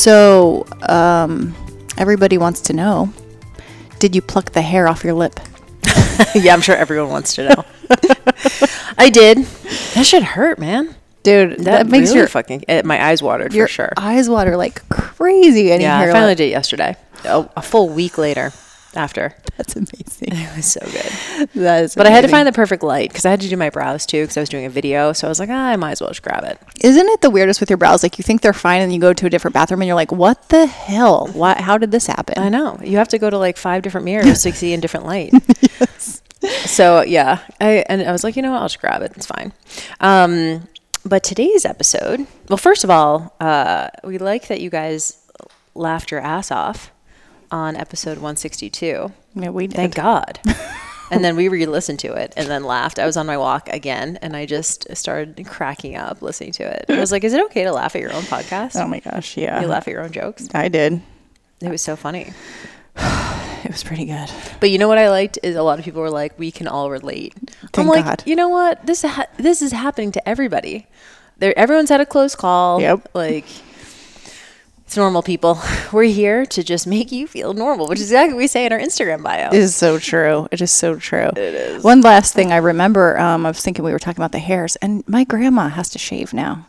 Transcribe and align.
So, 0.00 0.64
um, 0.88 1.54
everybody 1.98 2.38
wants 2.38 2.62
to 2.62 2.72
know 2.72 3.12
Did 3.98 4.14
you 4.16 4.22
pluck 4.22 4.52
the 4.52 4.62
hair 4.62 4.88
off 4.88 5.04
your 5.04 5.12
lip? 5.12 5.38
yeah, 6.34 6.54
I'm 6.54 6.62
sure 6.62 6.74
everyone 6.74 7.10
wants 7.10 7.34
to 7.34 7.50
know. 7.50 7.64
I 8.96 9.10
did. 9.12 9.44
That 9.94 10.06
should 10.06 10.22
hurt, 10.22 10.58
man. 10.58 10.94
Dude, 11.22 11.58
that, 11.58 11.64
That, 11.64 11.86
makes 11.88 12.08
really 12.08 12.20
your, 12.20 12.28
fucking 12.28 12.64
it, 12.66 12.86
my 12.86 13.04
eyes 13.08 13.22
watered 13.22 13.52
for 13.52 13.66
sure. 13.68 13.92
eyes 13.98 14.26
water 14.26 14.56
like 14.56 14.88
crazy. 14.88 15.64
Getting 15.64 15.82
yeah, 15.82 15.98
I 15.98 16.06
finally 16.10 16.30
lip. 16.30 16.38
did 16.38 16.44
it 16.44 16.50
yesterday. 16.52 16.96
A, 17.24 17.46
a 17.58 17.62
full 17.62 17.90
week 17.90 18.16
later. 18.16 18.54
After 18.94 19.36
That's 19.60 19.76
amazing. 19.76 20.28
it 20.32 20.56
was 20.56 20.72
so 20.72 20.80
good. 20.80 21.48
that 21.54 21.84
is 21.84 21.94
But 21.94 22.06
I 22.06 22.10
had 22.10 22.22
to 22.22 22.28
find 22.28 22.48
the 22.48 22.52
perfect 22.52 22.82
light 22.82 23.10
because 23.10 23.26
I 23.26 23.30
had 23.30 23.42
to 23.42 23.48
do 23.48 23.58
my 23.58 23.68
brows 23.68 24.06
too 24.06 24.22
because 24.22 24.38
I 24.38 24.40
was 24.40 24.48
doing 24.48 24.64
a 24.64 24.70
video. 24.70 25.12
So 25.12 25.26
I 25.26 25.30
was 25.30 25.38
like, 25.38 25.50
ah, 25.50 25.66
I 25.68 25.76
might 25.76 25.92
as 25.92 26.00
well 26.00 26.08
just 26.08 26.22
grab 26.22 26.44
it. 26.44 26.58
Isn't 26.82 27.06
it 27.08 27.20
the 27.20 27.28
weirdest 27.28 27.60
with 27.60 27.68
your 27.68 27.76
brows? 27.76 28.02
Like 28.02 28.16
you 28.16 28.22
think 28.22 28.40
they're 28.40 28.54
fine, 28.54 28.80
and 28.80 28.90
you 28.90 28.98
go 28.98 29.12
to 29.12 29.26
a 29.26 29.30
different 29.30 29.52
bathroom, 29.52 29.82
and 29.82 29.86
you're 29.86 29.96
like, 29.96 30.12
"What 30.12 30.48
the 30.48 30.64
hell? 30.64 31.28
Why? 31.34 31.60
How 31.60 31.76
did 31.76 31.90
this 31.90 32.06
happen?" 32.06 32.38
I 32.38 32.48
know 32.48 32.78
you 32.82 32.96
have 32.96 33.08
to 33.08 33.18
go 33.18 33.28
to 33.28 33.36
like 33.36 33.58
five 33.58 33.82
different 33.82 34.06
mirrors 34.06 34.42
to 34.44 34.52
see 34.54 34.72
in 34.72 34.80
different 34.80 35.04
light. 35.04 35.34
yes. 35.60 36.22
So 36.64 37.02
yeah, 37.02 37.40
I 37.60 37.84
and 37.86 38.00
I 38.00 38.12
was 38.12 38.24
like, 38.24 38.34
you 38.36 38.40
know 38.40 38.52
what, 38.52 38.62
I'll 38.62 38.68
just 38.68 38.80
grab 38.80 39.02
it. 39.02 39.12
It's 39.14 39.26
fine. 39.26 39.52
Um, 40.00 40.68
but 41.04 41.22
today's 41.22 41.66
episode, 41.66 42.26
well, 42.48 42.56
first 42.56 42.82
of 42.82 42.88
all, 42.88 43.34
uh, 43.40 43.88
we 44.04 44.16
like 44.16 44.48
that 44.48 44.62
you 44.62 44.70
guys 44.70 45.18
laughed 45.74 46.10
your 46.10 46.20
ass 46.20 46.50
off 46.50 46.92
on 47.50 47.76
episode 47.76 48.18
162. 48.18 49.12
Yeah, 49.34 49.50
we 49.50 49.66
did. 49.66 49.76
Thank 49.76 49.94
God. 49.94 50.40
and 51.10 51.24
then 51.24 51.36
we 51.36 51.48
re-listened 51.48 51.98
to 52.00 52.14
it 52.14 52.32
and 52.36 52.48
then 52.48 52.64
laughed. 52.64 52.98
I 52.98 53.06
was 53.06 53.16
on 53.16 53.26
my 53.26 53.36
walk 53.36 53.68
again 53.68 54.18
and 54.22 54.36
I 54.36 54.46
just 54.46 54.86
started 54.96 55.44
cracking 55.46 55.96
up 55.96 56.22
listening 56.22 56.52
to 56.52 56.62
it. 56.62 56.86
I 56.88 57.00
was 57.00 57.12
like, 57.12 57.24
is 57.24 57.34
it 57.34 57.44
okay 57.46 57.64
to 57.64 57.72
laugh 57.72 57.96
at 57.96 58.02
your 58.02 58.12
own 58.12 58.22
podcast? 58.22 58.80
Oh 58.80 58.86
my 58.86 59.00
gosh, 59.00 59.36
yeah. 59.36 59.60
You 59.60 59.66
laugh 59.66 59.86
at 59.88 59.92
your 59.92 60.02
own 60.02 60.12
jokes? 60.12 60.48
I 60.54 60.68
did. 60.68 61.02
It 61.60 61.70
was 61.70 61.82
so 61.82 61.96
funny. 61.96 62.32
It 63.62 63.70
was 63.70 63.84
pretty 63.84 64.06
good. 64.06 64.30
But 64.58 64.70
you 64.70 64.78
know 64.78 64.88
what 64.88 64.96
I 64.96 65.10
liked 65.10 65.38
is 65.42 65.54
a 65.54 65.62
lot 65.62 65.78
of 65.78 65.84
people 65.84 66.00
were 66.00 66.10
like, 66.10 66.38
"We 66.38 66.50
can 66.50 66.66
all 66.66 66.90
relate." 66.90 67.34
I'm 67.36 67.68
Thank 67.74 67.88
like, 67.88 68.04
God. 68.06 68.22
you 68.24 68.34
know 68.34 68.48
what? 68.48 68.86
This 68.86 69.02
ha- 69.02 69.26
this 69.36 69.60
is 69.60 69.70
happening 69.70 70.12
to 70.12 70.28
everybody. 70.28 70.86
There, 71.36 71.56
everyone's 71.58 71.90
had 71.90 72.00
a 72.00 72.06
close 72.06 72.34
call. 72.34 72.80
Yep. 72.80 73.10
Like, 73.12 73.44
it's 74.90 74.96
normal, 74.96 75.22
people. 75.22 75.56
We're 75.92 76.02
here 76.02 76.44
to 76.46 76.64
just 76.64 76.84
make 76.84 77.12
you 77.12 77.28
feel 77.28 77.54
normal, 77.54 77.86
which 77.86 78.00
is 78.00 78.10
exactly 78.10 78.34
what 78.34 78.40
we 78.40 78.48
say 78.48 78.66
in 78.66 78.72
our 78.72 78.78
Instagram 78.80 79.22
bio. 79.22 79.46
It 79.46 79.54
is 79.54 79.72
so 79.72 80.00
true. 80.00 80.48
It 80.50 80.60
is 80.60 80.72
so 80.72 80.96
true. 80.96 81.28
It 81.28 81.38
is. 81.38 81.84
One 81.84 82.00
last 82.00 82.34
thing 82.34 82.50
I 82.50 82.56
remember, 82.56 83.16
um, 83.16 83.46
I 83.46 83.50
was 83.50 83.62
thinking 83.62 83.84
we 83.84 83.92
were 83.92 84.00
talking 84.00 84.20
about 84.20 84.32
the 84.32 84.40
hairs, 84.40 84.74
and 84.82 85.08
my 85.08 85.22
grandma 85.22 85.68
has 85.68 85.90
to 85.90 86.00
shave 86.00 86.32
now. 86.32 86.66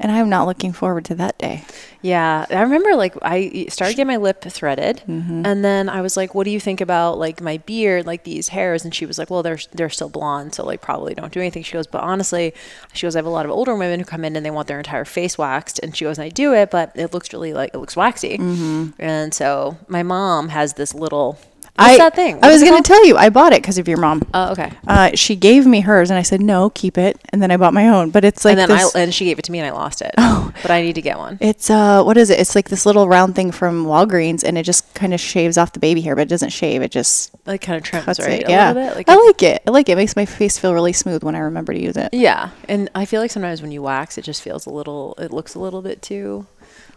And 0.00 0.12
I'm 0.12 0.28
not 0.28 0.46
looking 0.46 0.72
forward 0.72 1.04
to 1.06 1.16
that 1.16 1.38
day. 1.38 1.64
Yeah, 2.02 2.46
I 2.50 2.60
remember 2.62 2.94
like 2.94 3.14
I 3.20 3.66
started 3.68 3.94
getting 3.96 4.06
my 4.06 4.16
lip 4.16 4.42
threaded, 4.44 5.02
Mm-hmm. 5.08 5.42
and 5.44 5.64
then 5.64 5.88
I 5.88 6.00
was 6.02 6.16
like, 6.16 6.36
"What 6.36 6.44
do 6.44 6.50
you 6.50 6.60
think 6.60 6.80
about 6.80 7.18
like 7.18 7.40
my 7.40 7.56
beard, 7.58 8.06
like 8.06 8.22
these 8.22 8.46
hairs?" 8.48 8.84
And 8.84 8.94
she 8.94 9.06
was 9.06 9.18
like, 9.18 9.28
"Well, 9.28 9.42
they're 9.42 9.58
they're 9.72 9.90
still 9.90 10.08
blonde, 10.08 10.54
so 10.54 10.64
like 10.64 10.80
probably 10.80 11.14
don't 11.14 11.32
do 11.32 11.40
anything." 11.40 11.64
She 11.64 11.72
goes, 11.72 11.88
"But 11.88 12.04
honestly," 12.04 12.54
she 12.92 13.06
goes, 13.06 13.16
"I 13.16 13.18
have 13.18 13.26
a 13.26 13.30
lot 13.30 13.44
of 13.44 13.50
older 13.50 13.74
women 13.74 13.98
who 13.98 14.06
come 14.06 14.24
in 14.24 14.36
and 14.36 14.46
they 14.46 14.52
want 14.52 14.68
their 14.68 14.78
entire 14.78 15.04
face 15.04 15.36
waxed," 15.36 15.80
and 15.82 15.96
she 15.96 16.04
goes, 16.04 16.16
"And 16.18 16.26
I 16.26 16.28
do 16.28 16.54
it, 16.54 16.70
but 16.70 16.92
it 16.94 17.12
looks 17.12 17.32
really 17.32 17.52
like 17.52 17.74
it 17.74 17.78
looks 17.78 17.96
waxy." 17.96 18.38
Mm-hmm. 18.38 18.90
And 19.00 19.34
so 19.34 19.78
my 19.88 20.04
mom 20.04 20.50
has 20.50 20.74
this 20.74 20.94
little 20.94 21.38
what's 21.78 21.94
I, 21.94 21.98
that 21.98 22.14
thing? 22.14 22.38
I 22.42 22.50
was 22.52 22.62
going 22.62 22.82
to 22.82 22.86
tell 22.86 23.04
you, 23.06 23.16
I 23.16 23.28
bought 23.30 23.52
it 23.52 23.62
because 23.62 23.78
of 23.78 23.88
your 23.88 23.98
mom. 23.98 24.22
Oh, 24.34 24.52
okay. 24.52 24.72
Uh, 24.86 25.10
she 25.14 25.36
gave 25.36 25.66
me 25.66 25.80
hers, 25.80 26.10
and 26.10 26.18
I 26.18 26.22
said, 26.22 26.40
no, 26.40 26.70
keep 26.70 26.98
it. 26.98 27.18
And 27.30 27.40
then 27.42 27.50
I 27.50 27.56
bought 27.56 27.72
my 27.74 27.88
own. 27.88 28.10
But 28.10 28.24
it's 28.24 28.44
like 28.44 28.52
and 28.52 28.70
then 28.70 28.76
this, 28.78 28.94
I 28.94 29.00
and 29.00 29.14
she 29.14 29.24
gave 29.24 29.38
it 29.38 29.42
to 29.46 29.52
me 29.52 29.58
and 29.58 29.66
I 29.66 29.70
lost 29.70 30.02
it. 30.02 30.12
Oh. 30.18 30.52
but 30.62 30.70
I 30.70 30.82
need 30.82 30.94
to 30.94 31.02
get 31.02 31.18
one. 31.18 31.38
it's, 31.40 31.70
uh, 31.70 32.02
what 32.02 32.16
is 32.16 32.30
it? 32.30 32.38
It's 32.40 32.54
like 32.54 32.68
this 32.68 32.84
little 32.86 33.08
round 33.08 33.34
thing 33.34 33.50
from 33.52 33.86
Walgreens, 33.86 34.42
and 34.44 34.58
it 34.58 34.64
just 34.64 34.92
kind 34.94 35.14
of 35.14 35.20
shaves 35.20 35.56
off 35.58 35.72
the 35.72 35.80
baby 35.80 36.00
hair, 36.00 36.14
but 36.16 36.22
it 36.22 36.28
doesn't 36.28 36.50
shave. 36.50 36.82
It 36.82 36.90
just 36.90 37.30
Like 37.46 37.60
kind 37.60 37.76
of 37.76 37.82
trims, 37.82 38.18
right? 38.18 38.40
it. 38.42 38.48
A 38.48 38.50
Yeah. 38.50 38.72
little 38.72 38.88
bit. 38.88 38.96
Like 38.96 39.08
I 39.08 39.14
like 39.16 39.42
it. 39.42 39.62
I 39.66 39.70
like 39.70 39.88
it. 39.88 39.92
It 39.92 39.96
makes 39.96 40.16
my 40.16 40.26
face 40.26 40.58
feel 40.58 40.74
really 40.74 40.92
smooth 40.92 41.22
when 41.22 41.34
I 41.34 41.40
remember 41.40 41.72
to 41.72 41.80
use 41.80 41.96
it. 41.96 42.10
Yeah, 42.12 42.50
and 42.68 42.90
I 42.94 43.04
feel 43.04 43.20
like 43.20 43.30
sometimes 43.30 43.62
when 43.62 43.70
you 43.72 43.82
wax, 43.82 44.18
it 44.18 44.22
just 44.22 44.42
feels 44.42 44.66
a 44.66 44.70
little. 44.70 45.14
It 45.18 45.32
looks 45.32 45.54
a 45.54 45.58
little 45.58 45.82
bit 45.82 46.02
too, 46.02 46.46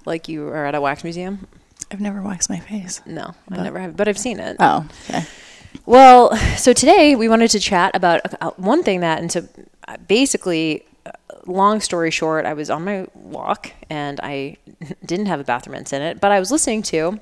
like 0.05 0.27
you 0.27 0.47
are 0.47 0.65
at 0.65 0.75
a 0.75 0.81
wax 0.81 1.03
museum. 1.03 1.47
I've 1.91 2.01
never 2.01 2.21
waxed 2.21 2.49
my 2.49 2.59
face. 2.59 3.01
No, 3.05 3.35
I 3.49 3.61
never 3.61 3.79
have, 3.79 3.97
but 3.97 4.07
I've 4.07 4.17
seen 4.17 4.39
it. 4.39 4.55
Oh, 4.59 4.87
okay. 5.09 5.25
Well, 5.85 6.35
so 6.57 6.73
today 6.73 7.15
we 7.15 7.27
wanted 7.27 7.51
to 7.51 7.59
chat 7.59 7.95
about 7.95 8.21
uh, 8.41 8.51
one 8.51 8.83
thing 8.83 9.01
that, 9.01 9.19
and 9.19 9.31
so 9.31 9.47
uh, 9.87 9.97
basically, 10.07 10.85
uh, 11.05 11.11
long 11.45 11.81
story 11.81 12.11
short, 12.11 12.45
I 12.45 12.53
was 12.53 12.69
on 12.69 12.85
my 12.85 13.07
walk 13.13 13.73
and 13.89 14.19
I 14.21 14.57
didn't 15.05 15.25
have 15.25 15.39
a 15.39 15.43
bathroom 15.43 15.75
in 15.75 16.01
it, 16.01 16.21
but 16.21 16.31
I 16.31 16.39
was 16.39 16.51
listening 16.51 16.81
to 16.83 17.19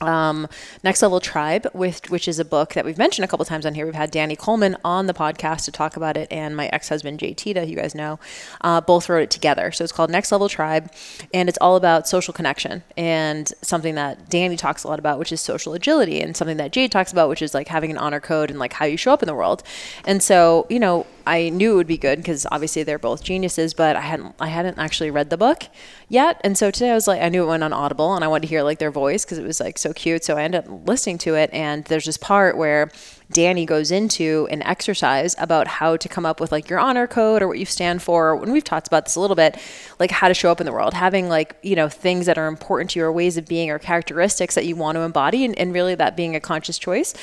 um, 0.00 0.48
Next 0.82 1.02
Level 1.02 1.20
Tribe, 1.20 1.66
with, 1.72 2.10
which 2.10 2.28
is 2.28 2.38
a 2.38 2.44
book 2.44 2.74
that 2.74 2.84
we've 2.84 2.98
mentioned 2.98 3.24
a 3.24 3.28
couple 3.28 3.44
times 3.44 3.64
on 3.64 3.74
here. 3.74 3.86
We've 3.86 3.94
had 3.94 4.10
Danny 4.10 4.36
Coleman 4.36 4.76
on 4.84 5.06
the 5.06 5.14
podcast 5.14 5.64
to 5.66 5.72
talk 5.72 5.96
about 5.96 6.16
it, 6.16 6.28
and 6.30 6.56
my 6.56 6.68
ex 6.68 6.88
husband, 6.88 7.20
Jade 7.20 7.38
Teta, 7.38 7.64
you 7.66 7.76
guys 7.76 7.94
know, 7.94 8.18
uh, 8.60 8.80
both 8.80 9.08
wrote 9.08 9.22
it 9.22 9.30
together. 9.30 9.70
So 9.72 9.84
it's 9.84 9.92
called 9.92 10.10
Next 10.10 10.32
Level 10.32 10.48
Tribe, 10.48 10.90
and 11.32 11.48
it's 11.48 11.58
all 11.60 11.76
about 11.76 12.08
social 12.08 12.34
connection 12.34 12.82
and 12.96 13.52
something 13.62 13.94
that 13.94 14.28
Danny 14.28 14.56
talks 14.56 14.84
a 14.84 14.88
lot 14.88 14.98
about, 14.98 15.18
which 15.18 15.32
is 15.32 15.40
social 15.40 15.74
agility, 15.74 16.20
and 16.20 16.36
something 16.36 16.56
that 16.56 16.72
Jay 16.72 16.88
talks 16.88 17.12
about, 17.12 17.28
which 17.28 17.42
is 17.42 17.54
like 17.54 17.68
having 17.68 17.90
an 17.90 17.98
honor 17.98 18.20
code 18.20 18.50
and 18.50 18.58
like 18.58 18.72
how 18.72 18.84
you 18.84 18.96
show 18.96 19.12
up 19.12 19.22
in 19.22 19.26
the 19.26 19.34
world. 19.34 19.62
And 20.04 20.22
so, 20.22 20.66
you 20.68 20.78
know, 20.78 21.06
I 21.26 21.48
knew 21.48 21.72
it 21.72 21.76
would 21.76 21.86
be 21.86 21.98
good 21.98 22.18
because 22.18 22.46
obviously 22.50 22.82
they're 22.82 22.98
both 22.98 23.22
geniuses, 23.22 23.74
but 23.74 23.96
I 23.96 24.00
hadn't 24.00 24.34
I 24.40 24.48
hadn't 24.48 24.78
actually 24.78 25.10
read 25.10 25.30
the 25.30 25.36
book 25.36 25.64
yet. 26.08 26.40
And 26.44 26.56
so 26.56 26.70
today 26.70 26.90
I 26.90 26.94
was 26.94 27.06
like 27.06 27.22
I 27.22 27.28
knew 27.28 27.44
it 27.44 27.46
went 27.46 27.62
on 27.62 27.72
Audible 27.72 28.14
and 28.14 28.24
I 28.24 28.28
wanted 28.28 28.42
to 28.42 28.48
hear 28.48 28.62
like 28.62 28.78
their 28.78 28.90
voice 28.90 29.24
because 29.24 29.38
it 29.38 29.44
was 29.44 29.60
like 29.60 29.78
so 29.78 29.92
cute. 29.92 30.24
So 30.24 30.36
I 30.36 30.42
ended 30.42 30.66
up 30.66 30.88
listening 30.88 31.18
to 31.18 31.34
it 31.34 31.50
and 31.52 31.84
there's 31.86 32.06
this 32.06 32.16
part 32.16 32.56
where 32.56 32.90
Danny 33.32 33.64
goes 33.64 33.90
into 33.90 34.46
an 34.50 34.62
exercise 34.62 35.34
about 35.38 35.66
how 35.66 35.96
to 35.96 36.08
come 36.08 36.26
up 36.26 36.40
with 36.40 36.52
like 36.52 36.68
your 36.68 36.78
honor 36.78 37.06
code 37.06 37.42
or 37.42 37.48
what 37.48 37.58
you 37.58 37.64
stand 37.64 38.02
for. 38.02 38.42
And 38.42 38.52
we've 38.52 38.64
talked 38.64 38.86
about 38.86 39.06
this 39.06 39.16
a 39.16 39.20
little 39.20 39.36
bit, 39.36 39.58
like 39.98 40.10
how 40.10 40.28
to 40.28 40.34
show 40.34 40.50
up 40.50 40.60
in 40.60 40.66
the 40.66 40.72
world, 40.72 40.94
having 40.94 41.28
like, 41.28 41.56
you 41.62 41.74
know, 41.74 41.88
things 41.88 42.26
that 42.26 42.36
are 42.36 42.46
important 42.46 42.90
to 42.90 42.98
you 42.98 43.04
or 43.06 43.12
ways 43.12 43.36
of 43.36 43.46
being 43.46 43.70
or 43.70 43.78
characteristics 43.78 44.54
that 44.54 44.66
you 44.66 44.76
want 44.76 44.96
to 44.96 45.00
embody 45.00 45.44
and, 45.44 45.58
and 45.58 45.72
really 45.72 45.94
that 45.94 46.16
being 46.16 46.36
a 46.36 46.40
conscious 46.40 46.78
choice. 46.78 47.14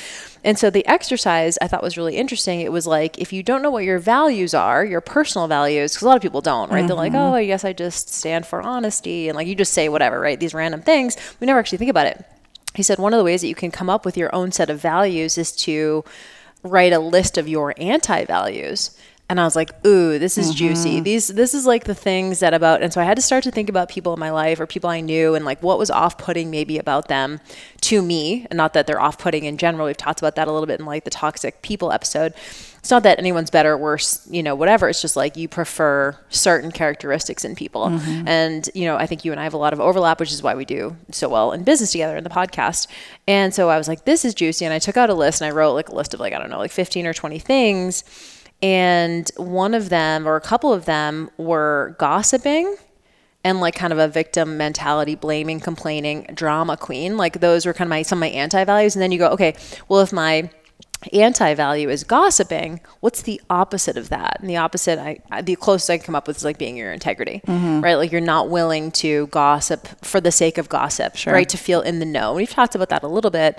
And 0.44 0.58
so 0.58 0.70
the 0.70 0.84
exercise 0.86 1.56
I 1.62 1.68
thought 1.68 1.82
was 1.82 1.96
really 1.96 2.16
interesting. 2.16 2.60
It 2.60 2.72
was 2.72 2.86
like 2.86 3.18
if 3.18 3.32
you 3.32 3.42
don't 3.42 3.62
know 3.62 3.70
what 3.70 3.84
your 3.84 4.00
values 4.00 4.54
are, 4.54 4.84
your 4.84 5.00
personal 5.00 5.46
values, 5.46 5.92
because 5.92 6.02
a 6.02 6.08
lot 6.08 6.16
of 6.16 6.22
people 6.22 6.40
don't, 6.40 6.70
right? 6.70 6.86
They're 6.86 6.96
like, 6.96 7.12
mm-hmm. 7.12 7.32
oh, 7.32 7.34
I 7.34 7.46
guess 7.46 7.64
I 7.64 7.72
just 7.72 8.12
stand 8.12 8.44
for 8.44 8.60
honesty. 8.60 9.28
And 9.28 9.36
like 9.36 9.46
you 9.46 9.54
just 9.54 9.72
say 9.72 9.88
whatever, 9.88 10.18
right? 10.18 10.38
These 10.38 10.52
random 10.52 10.82
things. 10.82 11.16
We 11.38 11.46
never 11.46 11.60
actually 11.60 11.78
think 11.78 11.90
about 11.90 12.08
it. 12.08 12.24
He 12.74 12.82
said 12.82 12.98
one 12.98 13.12
of 13.12 13.18
the 13.18 13.24
ways 13.24 13.42
that 13.42 13.48
you 13.48 13.54
can 13.54 13.70
come 13.70 13.90
up 13.90 14.04
with 14.04 14.16
your 14.16 14.34
own 14.34 14.52
set 14.52 14.70
of 14.70 14.78
values 14.78 15.36
is 15.36 15.52
to 15.56 16.04
write 16.62 16.92
a 16.92 16.98
list 16.98 17.36
of 17.38 17.48
your 17.48 17.74
anti 17.76 18.24
values. 18.24 18.96
And 19.28 19.40
I 19.40 19.44
was 19.44 19.56
like, 19.56 19.70
ooh, 19.86 20.18
this 20.18 20.36
is 20.36 20.52
juicy. 20.52 20.96
Mm-hmm. 20.96 21.04
These 21.04 21.28
this 21.28 21.54
is 21.54 21.64
like 21.64 21.84
the 21.84 21.94
things 21.94 22.40
that 22.40 22.52
about 22.52 22.82
and 22.82 22.92
so 22.92 23.00
I 23.00 23.04
had 23.04 23.16
to 23.16 23.22
start 23.22 23.44
to 23.44 23.50
think 23.50 23.70
about 23.70 23.88
people 23.88 24.12
in 24.12 24.20
my 24.20 24.30
life 24.30 24.60
or 24.60 24.66
people 24.66 24.90
I 24.90 25.00
knew 25.00 25.34
and 25.34 25.44
like 25.44 25.62
what 25.62 25.78
was 25.78 25.90
off 25.90 26.18
putting 26.18 26.50
maybe 26.50 26.76
about 26.76 27.08
them 27.08 27.40
to 27.92 28.00
me. 28.00 28.46
And 28.50 28.56
not 28.56 28.72
that 28.72 28.86
they're 28.86 29.00
off 29.00 29.18
putting 29.18 29.44
in 29.44 29.58
general. 29.58 29.84
We've 29.84 29.96
talked 29.96 30.18
about 30.18 30.34
that 30.36 30.48
a 30.48 30.52
little 30.52 30.66
bit 30.66 30.80
in 30.80 30.86
like 30.86 31.04
the 31.04 31.10
toxic 31.10 31.60
people 31.60 31.92
episode. 31.92 32.32
It's 32.78 32.90
not 32.90 33.02
that 33.02 33.18
anyone's 33.18 33.50
better 33.50 33.72
or 33.72 33.76
worse, 33.76 34.26
you 34.30 34.42
know, 34.42 34.54
whatever. 34.54 34.88
It's 34.88 35.02
just 35.02 35.14
like 35.14 35.36
you 35.36 35.46
prefer 35.46 36.18
certain 36.30 36.72
characteristics 36.72 37.44
in 37.44 37.54
people. 37.54 37.88
Mm-hmm. 37.88 38.26
And, 38.26 38.70
you 38.74 38.86
know, 38.86 38.96
I 38.96 39.04
think 39.04 39.26
you 39.26 39.30
and 39.30 39.38
I 39.38 39.44
have 39.44 39.52
a 39.52 39.58
lot 39.58 39.74
of 39.74 39.80
overlap, 39.80 40.20
which 40.20 40.32
is 40.32 40.42
why 40.42 40.54
we 40.54 40.64
do 40.64 40.96
so 41.10 41.28
well 41.28 41.52
in 41.52 41.64
business 41.64 41.92
together 41.92 42.16
in 42.16 42.24
the 42.24 42.30
podcast. 42.30 42.86
And 43.28 43.52
so 43.52 43.68
I 43.68 43.76
was 43.76 43.88
like, 43.88 44.06
this 44.06 44.24
is 44.24 44.32
juicy. 44.32 44.64
And 44.64 44.72
I 44.72 44.78
took 44.78 44.96
out 44.96 45.10
a 45.10 45.14
list 45.14 45.42
and 45.42 45.48
I 45.48 45.54
wrote 45.54 45.74
like 45.74 45.90
a 45.90 45.94
list 45.94 46.14
of 46.14 46.20
like, 46.20 46.32
I 46.32 46.38
don't 46.38 46.48
know, 46.48 46.58
like 46.58 46.72
15 46.72 47.06
or 47.06 47.12
20 47.12 47.38
things. 47.40 48.04
And 48.62 49.30
one 49.36 49.74
of 49.74 49.90
them 49.90 50.26
or 50.26 50.36
a 50.36 50.40
couple 50.40 50.72
of 50.72 50.86
them 50.86 51.30
were 51.36 51.94
gossiping 51.98 52.74
and 53.44 53.60
like 53.60 53.74
kind 53.74 53.92
of 53.92 53.98
a 53.98 54.08
victim 54.08 54.56
mentality, 54.56 55.14
blaming, 55.14 55.60
complaining, 55.60 56.30
drama 56.34 56.76
queen. 56.76 57.16
Like 57.16 57.40
those 57.40 57.66
were 57.66 57.72
kind 57.72 57.86
of 57.86 57.90
my 57.90 58.02
some 58.02 58.18
of 58.18 58.20
my 58.20 58.28
anti 58.28 58.64
values. 58.64 58.94
And 58.94 59.02
then 59.02 59.12
you 59.12 59.18
go, 59.18 59.28
okay, 59.30 59.54
well 59.88 60.00
if 60.00 60.12
my 60.12 60.50
anti 61.12 61.54
value 61.54 61.88
is 61.88 62.04
gossiping, 62.04 62.80
what's 63.00 63.22
the 63.22 63.40
opposite 63.50 63.96
of 63.96 64.08
that? 64.10 64.38
And 64.40 64.48
the 64.48 64.56
opposite, 64.56 64.98
I, 64.98 65.20
I 65.30 65.42
the 65.42 65.56
closest 65.56 65.90
I 65.90 65.96
can 65.96 66.06
come 66.06 66.14
up 66.14 66.28
with 66.28 66.36
is 66.36 66.44
like 66.44 66.58
being 66.58 66.76
your 66.76 66.92
integrity, 66.92 67.42
mm-hmm. 67.46 67.80
right? 67.80 67.96
Like 67.96 68.12
you're 68.12 68.20
not 68.20 68.50
willing 68.50 68.92
to 68.92 69.26
gossip 69.28 69.88
for 70.04 70.20
the 70.20 70.32
sake 70.32 70.58
of 70.58 70.68
gossip, 70.68 71.16
right? 71.26 71.48
To 71.48 71.56
feel 71.56 71.80
in 71.80 71.98
the 71.98 72.06
know. 72.06 72.34
We've 72.34 72.50
talked 72.50 72.74
about 72.74 72.90
that 72.90 73.02
a 73.02 73.08
little 73.08 73.30
bit, 73.30 73.58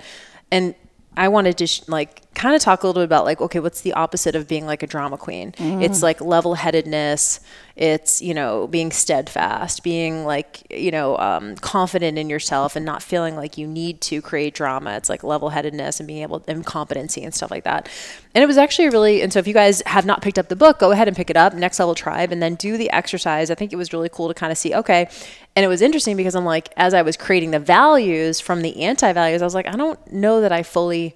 and 0.52 0.76
I 1.16 1.28
wanted 1.28 1.58
to 1.60 1.68
sh- 1.68 1.82
like 1.88 2.22
kind 2.34 2.56
of 2.56 2.62
talk 2.62 2.84
a 2.84 2.88
little 2.88 3.02
bit 3.02 3.06
about 3.06 3.26
like 3.26 3.40
okay, 3.42 3.60
what's 3.60 3.82
the 3.82 3.94
opposite 3.94 4.36
of 4.36 4.48
being 4.48 4.66
like 4.66 4.82
a 4.84 4.88
drama 4.88 5.18
queen? 5.18 5.54
It's 5.82 6.02
like 6.02 6.20
level-headedness. 6.22 7.40
It's 7.76 8.22
you 8.22 8.34
know 8.34 8.68
being 8.68 8.92
steadfast, 8.92 9.84
being 9.84 10.26
like 10.26 10.66
you 10.72 10.92
know 10.92 11.18
um, 11.18 11.56
confident 11.58 12.18
in 12.18 12.30
yourself, 12.30 12.76
and 12.76 12.86
not 12.86 13.04
feeling 13.04 13.36
like 13.36 13.58
you 13.58 13.68
need 13.68 14.02
to 14.02 14.22
create 14.22 14.54
drama. 14.56 14.96
It's 14.98 15.10
like 15.10 15.24
level-headedness 15.24 16.00
and 16.00 16.08
being 16.08 16.24
able 16.24 16.44
and 16.48 16.66
competency 16.66 17.24
and 17.24 17.34
stuff 17.34 17.52
like 17.52 17.64
that. 17.64 17.90
And 18.36 18.44
it 18.44 18.48
was 18.48 18.58
actually 18.58 18.90
really 18.90 19.22
and 19.22 19.32
so 19.32 19.40
if 19.40 19.48
you 19.48 19.54
guys 19.54 19.84
have 19.86 20.06
not 20.06 20.22
picked 20.22 20.40
up 20.40 20.50
the 20.50 20.56
book, 20.56 20.80
go 20.80 20.92
ahead 20.92 21.08
and 21.08 21.16
pick 21.16 21.30
it 21.30 21.38
up. 21.38 21.54
Next 21.54 21.80
Level 21.80 21.96
Tribe, 21.96 22.32
and 22.32 22.42
then 22.42 22.56
do 22.56 22.78
the 22.78 22.90
exercise. 22.92 23.52
I 23.52 23.56
think 23.56 23.72
it 23.72 23.76
was 23.76 23.94
really 23.94 24.10
cool 24.10 24.28
to 24.28 24.34
kind 24.34 24.52
of 24.52 24.58
see 24.58 24.74
okay. 24.74 25.08
And 25.56 25.64
it 25.64 25.68
was 25.68 25.82
interesting 25.82 26.18
because 26.18 26.36
I'm 26.36 26.46
like, 26.46 26.74
as 26.78 26.94
I 26.94 27.04
was 27.04 27.16
creating 27.16 27.52
the 27.52 27.60
values 27.60 28.40
from 28.40 28.62
the 28.62 28.84
anti 28.84 29.14
values, 29.14 29.42
I 29.42 29.46
was 29.46 29.54
like, 29.54 29.68
I 29.68 29.74
don't 29.74 30.12
know 30.12 30.42
that 30.42 30.52
I 30.52 30.64
fully 30.64 31.16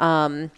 um, 0.00 0.50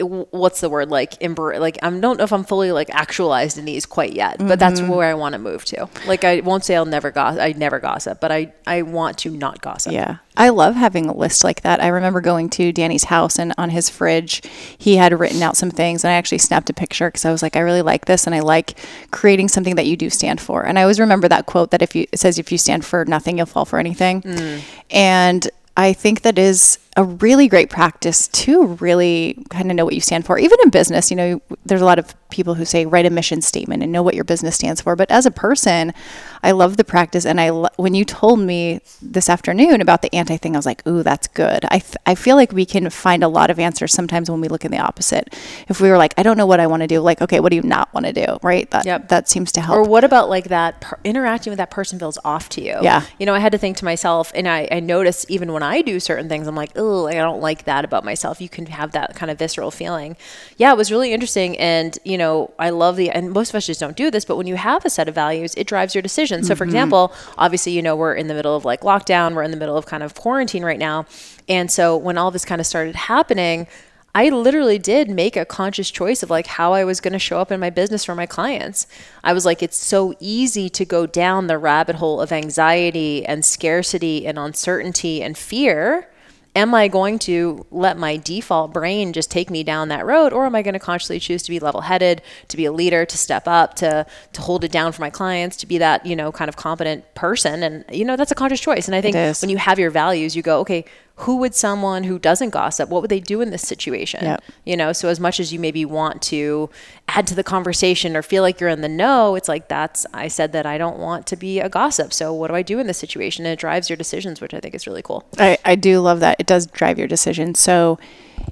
what's 0.00 0.60
the 0.60 0.68
word 0.68 0.90
like 0.90 1.18
embr- 1.18 1.58
like 1.58 1.78
I 1.82 1.90
don't 1.90 2.18
know 2.18 2.24
if 2.24 2.32
I'm 2.32 2.44
fully 2.44 2.70
like 2.70 2.88
actualized 2.90 3.58
in 3.58 3.64
these 3.64 3.84
quite 3.84 4.12
yet, 4.12 4.38
but 4.38 4.58
that's 4.58 4.80
mm-hmm. 4.80 4.92
where 4.92 5.08
I 5.08 5.14
want 5.14 5.32
to 5.32 5.38
move 5.38 5.64
to. 5.66 5.88
Like 6.06 6.24
I 6.24 6.40
won't 6.40 6.64
say 6.64 6.76
I'll 6.76 6.86
never 6.86 7.10
gossip. 7.10 7.40
I 7.40 7.52
never 7.52 7.80
gossip, 7.80 8.20
but 8.20 8.30
I 8.30 8.52
I 8.66 8.82
want 8.82 9.18
to 9.18 9.30
not 9.30 9.60
gossip. 9.60 9.92
Yeah. 9.92 10.18
I 10.36 10.50
love 10.50 10.76
having 10.76 11.06
a 11.06 11.16
list 11.16 11.42
like 11.42 11.62
that. 11.62 11.82
I 11.82 11.88
remember 11.88 12.20
going 12.20 12.48
to 12.50 12.70
Danny's 12.70 13.04
house 13.04 13.40
and 13.40 13.52
on 13.58 13.70
his 13.70 13.90
fridge, 13.90 14.42
he 14.78 14.96
had 14.96 15.18
written 15.18 15.42
out 15.42 15.56
some 15.56 15.70
things 15.70 16.04
and 16.04 16.12
I 16.12 16.14
actually 16.14 16.38
snapped 16.38 16.70
a 16.70 16.72
picture 16.72 17.08
because 17.08 17.24
I 17.24 17.32
was 17.32 17.42
like, 17.42 17.56
I 17.56 17.60
really 17.60 17.82
like 17.82 18.04
this 18.04 18.24
and 18.24 18.34
I 18.36 18.40
like 18.40 18.78
creating 19.10 19.48
something 19.48 19.74
that 19.74 19.86
you 19.86 19.96
do 19.96 20.08
stand 20.10 20.40
for. 20.40 20.64
And 20.64 20.78
I 20.78 20.82
always 20.82 21.00
remember 21.00 21.26
that 21.26 21.46
quote 21.46 21.72
that 21.72 21.82
if 21.82 21.96
you, 21.96 22.06
it 22.12 22.20
says, 22.20 22.38
if 22.38 22.52
you 22.52 22.58
stand 22.58 22.84
for 22.84 23.04
nothing, 23.04 23.38
you'll 23.38 23.46
fall 23.46 23.64
for 23.64 23.80
anything. 23.80 24.22
Mm. 24.22 24.62
And 24.92 25.50
I 25.76 25.92
think 25.92 26.22
that 26.22 26.38
is 26.38 26.78
a 26.98 27.04
really 27.04 27.46
great 27.46 27.70
practice 27.70 28.26
to 28.26 28.66
really 28.80 29.44
kind 29.50 29.70
of 29.70 29.76
know 29.76 29.84
what 29.84 29.94
you 29.94 30.00
stand 30.00 30.26
for. 30.26 30.36
Even 30.36 30.58
in 30.64 30.68
business, 30.70 31.12
you 31.12 31.16
know, 31.16 31.40
there's 31.64 31.80
a 31.80 31.84
lot 31.84 31.96
of 31.96 32.12
people 32.28 32.54
who 32.54 32.64
say 32.64 32.84
write 32.86 33.06
a 33.06 33.10
mission 33.10 33.40
statement 33.40 33.84
and 33.84 33.92
know 33.92 34.02
what 34.02 34.16
your 34.16 34.24
business 34.24 34.56
stands 34.56 34.80
for. 34.80 34.96
But 34.96 35.08
as 35.08 35.24
a 35.24 35.30
person, 35.30 35.94
I 36.42 36.50
love 36.50 36.76
the 36.76 36.82
practice. 36.82 37.24
And 37.24 37.40
I, 37.40 37.50
lo- 37.50 37.68
when 37.76 37.94
you 37.94 38.04
told 38.04 38.40
me 38.40 38.80
this 39.00 39.30
afternoon 39.30 39.80
about 39.80 40.02
the 40.02 40.12
anti 40.12 40.36
thing, 40.38 40.56
I 40.56 40.58
was 40.58 40.66
like, 40.66 40.84
ooh, 40.88 41.04
that's 41.04 41.28
good. 41.28 41.64
I, 41.66 41.80
I 42.04 42.16
feel 42.16 42.34
like 42.34 42.50
we 42.52 42.66
can 42.66 42.90
find 42.90 43.22
a 43.22 43.28
lot 43.28 43.48
of 43.48 43.60
answers 43.60 43.92
sometimes 43.94 44.28
when 44.28 44.40
we 44.40 44.48
look 44.48 44.64
in 44.64 44.72
the 44.72 44.78
opposite. 44.78 45.32
If 45.68 45.80
we 45.80 45.90
were 45.90 45.98
like, 45.98 46.14
I 46.18 46.24
don't 46.24 46.36
know 46.36 46.46
what 46.46 46.58
I 46.58 46.66
want 46.66 46.82
to 46.82 46.88
do, 46.88 47.00
like, 47.00 47.22
okay, 47.22 47.38
what 47.38 47.50
do 47.50 47.56
you 47.56 47.62
not 47.62 47.94
want 47.94 48.06
to 48.06 48.12
do? 48.12 48.38
Right. 48.42 48.68
That, 48.72 48.84
Yep. 48.86 49.08
that 49.08 49.28
seems 49.28 49.52
to 49.52 49.60
help. 49.60 49.78
Or 49.78 49.84
what 49.84 50.02
about 50.02 50.28
like 50.28 50.48
that 50.48 50.80
per- 50.80 50.98
interacting 51.04 51.52
with 51.52 51.58
that 51.58 51.70
person 51.70 51.98
feels 52.00 52.18
off 52.24 52.48
to 52.50 52.60
you? 52.60 52.76
Yeah. 52.82 53.04
You 53.20 53.26
know, 53.26 53.34
I 53.34 53.38
had 53.38 53.52
to 53.52 53.58
think 53.58 53.76
to 53.78 53.84
myself, 53.84 54.32
and 54.34 54.48
I, 54.48 54.66
I 54.72 54.80
notice 54.80 55.24
even 55.28 55.52
when 55.52 55.62
I 55.62 55.80
do 55.80 56.00
certain 56.00 56.28
things, 56.28 56.46
I'm 56.48 56.56
like, 56.56 56.76
oh, 56.88 57.06
I 57.06 57.14
don't 57.14 57.40
like 57.40 57.64
that 57.64 57.84
about 57.84 58.04
myself. 58.04 58.40
You 58.40 58.48
can 58.48 58.66
have 58.66 58.92
that 58.92 59.14
kind 59.14 59.30
of 59.30 59.38
visceral 59.38 59.70
feeling. 59.70 60.16
Yeah, 60.56 60.72
it 60.72 60.76
was 60.76 60.90
really 60.90 61.12
interesting. 61.12 61.58
And, 61.58 61.98
you 62.04 62.18
know, 62.18 62.52
I 62.58 62.70
love 62.70 62.96
the, 62.96 63.10
and 63.10 63.32
most 63.32 63.50
of 63.50 63.54
us 63.54 63.66
just 63.66 63.80
don't 63.80 63.96
do 63.96 64.10
this, 64.10 64.24
but 64.24 64.36
when 64.36 64.46
you 64.46 64.56
have 64.56 64.84
a 64.84 64.90
set 64.90 65.08
of 65.08 65.14
values, 65.14 65.54
it 65.56 65.66
drives 65.66 65.94
your 65.94 66.02
decision. 66.02 66.42
So, 66.44 66.54
for 66.54 66.64
mm-hmm. 66.64 66.70
example, 66.70 67.12
obviously, 67.36 67.72
you 67.72 67.82
know, 67.82 67.96
we're 67.96 68.14
in 68.14 68.28
the 68.28 68.34
middle 68.34 68.56
of 68.56 68.64
like 68.64 68.80
lockdown, 68.80 69.34
we're 69.34 69.42
in 69.42 69.50
the 69.50 69.56
middle 69.56 69.76
of 69.76 69.86
kind 69.86 70.02
of 70.02 70.14
quarantine 70.14 70.64
right 70.64 70.78
now. 70.78 71.06
And 71.48 71.70
so 71.70 71.96
when 71.96 72.18
all 72.18 72.30
this 72.30 72.44
kind 72.44 72.60
of 72.60 72.66
started 72.66 72.94
happening, 72.94 73.66
I 74.14 74.30
literally 74.30 74.78
did 74.78 75.10
make 75.10 75.36
a 75.36 75.44
conscious 75.44 75.90
choice 75.90 76.22
of 76.22 76.30
like 76.30 76.46
how 76.46 76.72
I 76.72 76.84
was 76.84 77.00
going 77.00 77.12
to 77.12 77.18
show 77.18 77.38
up 77.38 77.52
in 77.52 77.60
my 77.60 77.70
business 77.70 78.04
for 78.04 78.14
my 78.14 78.26
clients. 78.26 78.86
I 79.22 79.32
was 79.32 79.44
like, 79.44 79.62
it's 79.62 79.76
so 79.76 80.14
easy 80.18 80.68
to 80.70 80.84
go 80.84 81.06
down 81.06 81.46
the 81.46 81.58
rabbit 81.58 81.96
hole 81.96 82.20
of 82.20 82.32
anxiety 82.32 83.24
and 83.24 83.44
scarcity 83.44 84.26
and 84.26 84.38
uncertainty 84.38 85.22
and 85.22 85.36
fear. 85.36 86.08
Am 86.56 86.74
I 86.74 86.88
going 86.88 87.18
to 87.20 87.66
let 87.70 87.98
my 87.98 88.16
default 88.16 88.72
brain 88.72 89.12
just 89.12 89.30
take 89.30 89.48
me 89.48 89.62
down 89.62 89.88
that 89.88 90.04
road, 90.04 90.32
or 90.32 90.44
am 90.44 90.54
I 90.54 90.62
going 90.62 90.74
to 90.74 90.80
consciously 90.80 91.20
choose 91.20 91.42
to 91.44 91.50
be 91.50 91.60
level-headed, 91.60 92.20
to 92.48 92.56
be 92.56 92.64
a 92.64 92.72
leader, 92.72 93.04
to 93.04 93.16
step 93.16 93.46
up, 93.46 93.74
to 93.74 94.06
to 94.32 94.40
hold 94.40 94.64
it 94.64 94.72
down 94.72 94.92
for 94.92 95.02
my 95.02 95.10
clients, 95.10 95.56
to 95.58 95.66
be 95.66 95.78
that 95.78 96.04
you 96.04 96.16
know 96.16 96.32
kind 96.32 96.48
of 96.48 96.56
competent 96.56 97.14
person? 97.14 97.62
And 97.62 97.84
you 97.92 98.04
know 98.04 98.16
that's 98.16 98.32
a 98.32 98.34
conscious 98.34 98.60
choice. 98.60 98.88
And 98.88 98.94
I 98.94 99.00
think 99.00 99.14
when 99.40 99.50
you 99.50 99.56
have 99.58 99.78
your 99.78 99.90
values, 99.90 100.34
you 100.34 100.42
go, 100.42 100.58
okay, 100.60 100.84
who 101.18 101.36
would 101.38 101.54
someone 101.54 102.04
who 102.04 102.18
doesn't 102.18 102.50
gossip, 102.50 102.88
what 102.88 103.02
would 103.02 103.10
they 103.10 103.18
do 103.18 103.40
in 103.40 103.50
this 103.50 103.66
situation? 103.66 104.22
Yep. 104.22 104.44
You 104.64 104.76
know, 104.76 104.92
so 104.92 105.08
as 105.08 105.18
much 105.18 105.40
as 105.40 105.52
you 105.52 105.58
maybe 105.58 105.84
want 105.84 106.22
to 106.22 106.70
add 107.08 107.26
to 107.26 107.34
the 107.34 107.42
conversation 107.42 108.16
or 108.16 108.22
feel 108.22 108.42
like 108.42 108.60
you're 108.60 108.70
in 108.70 108.82
the 108.82 108.88
know, 108.88 109.34
it's 109.34 109.48
like 109.48 109.68
that's 109.68 110.06
I 110.14 110.28
said 110.28 110.52
that 110.52 110.64
I 110.64 110.78
don't 110.78 110.98
want 110.98 111.26
to 111.26 111.36
be 111.36 111.58
a 111.58 111.68
gossip. 111.68 112.12
So 112.12 112.32
what 112.32 112.48
do 112.48 112.54
I 112.54 112.62
do 112.62 112.78
in 112.78 112.86
this 112.86 112.98
situation? 112.98 113.44
And 113.46 113.52
it 113.52 113.58
drives 113.58 113.90
your 113.90 113.96
decisions, 113.96 114.40
which 114.40 114.54
I 114.54 114.60
think 114.60 114.76
is 114.76 114.86
really 114.86 115.02
cool. 115.02 115.24
I, 115.38 115.58
I 115.64 115.74
do 115.74 115.98
love 116.00 116.20
that. 116.20 116.36
It 116.38 116.46
does 116.46 116.66
drive 116.66 116.98
your 116.98 117.08
decision. 117.08 117.56
So, 117.56 117.98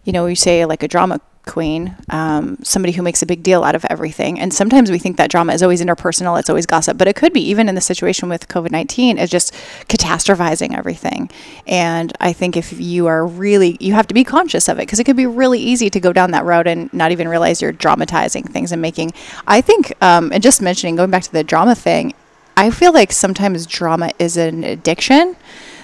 you 0.05 0.13
know, 0.13 0.27
you 0.27 0.35
say 0.35 0.65
like 0.65 0.83
a 0.83 0.89
drama 0.89 1.21
queen, 1.47 1.97
um, 2.11 2.59
somebody 2.63 2.93
who 2.93 3.03
makes 3.03 3.23
a 3.23 3.27
big 3.27 3.43
deal 3.43 3.65
out 3.65 3.75
of 3.75 3.85
everything. 3.89 4.39
And 4.39 4.53
sometimes 4.53 4.91
we 4.91 4.99
think 4.99 5.17
that 5.17 5.31
drama 5.31 5.55
is 5.55 5.63
always 5.63 5.81
interpersonal, 5.81 6.39
it's 6.39 6.51
always 6.51 6.67
gossip, 6.67 6.99
but 6.99 7.09
it 7.09 7.17
could 7.17 7.33
be 7.33 7.41
even 7.41 7.69
in 7.69 7.75
the 7.75 7.81
situation 7.81 8.29
with 8.29 8.49
COVID 8.49 8.71
19, 8.71 9.17
it's 9.17 9.31
just 9.31 9.55
catastrophizing 9.89 10.77
everything. 10.77 11.31
And 11.67 12.13
I 12.21 12.33
think 12.33 12.57
if 12.57 12.79
you 12.79 13.07
are 13.07 13.27
really, 13.27 13.77
you 13.81 13.95
have 13.95 14.07
to 14.09 14.15
be 14.15 14.25
conscious 14.25 14.69
of 14.69 14.79
it 14.79 14.83
because 14.83 15.01
it 15.01 15.05
could 15.05 15.17
be 15.17 15.27
really 15.27 15.61
easy 15.61 15.89
to 15.89 16.01
go 16.01 16.13
down 16.13 16.33
that 16.33 16.45
road 16.45 16.67
and 16.67 16.93
not 16.93 17.13
even 17.13 17.29
realize 17.29 17.63
you're 17.63 17.73
dramatizing 17.73 18.45
things 18.45 18.73
and 18.73 18.83
making. 18.83 19.13
I 19.47 19.61
think, 19.61 19.93
um, 20.03 20.33
and 20.33 20.43
just 20.43 20.61
mentioning, 20.61 20.97
going 20.97 21.11
back 21.11 21.23
to 21.23 21.33
the 21.33 21.45
drama 21.45 21.75
thing, 21.75 22.13
I 22.57 22.71
feel 22.71 22.93
like 22.93 23.13
sometimes 23.13 23.67
drama 23.67 24.13
is 24.19 24.37
an 24.37 24.65
addiction 24.65 25.37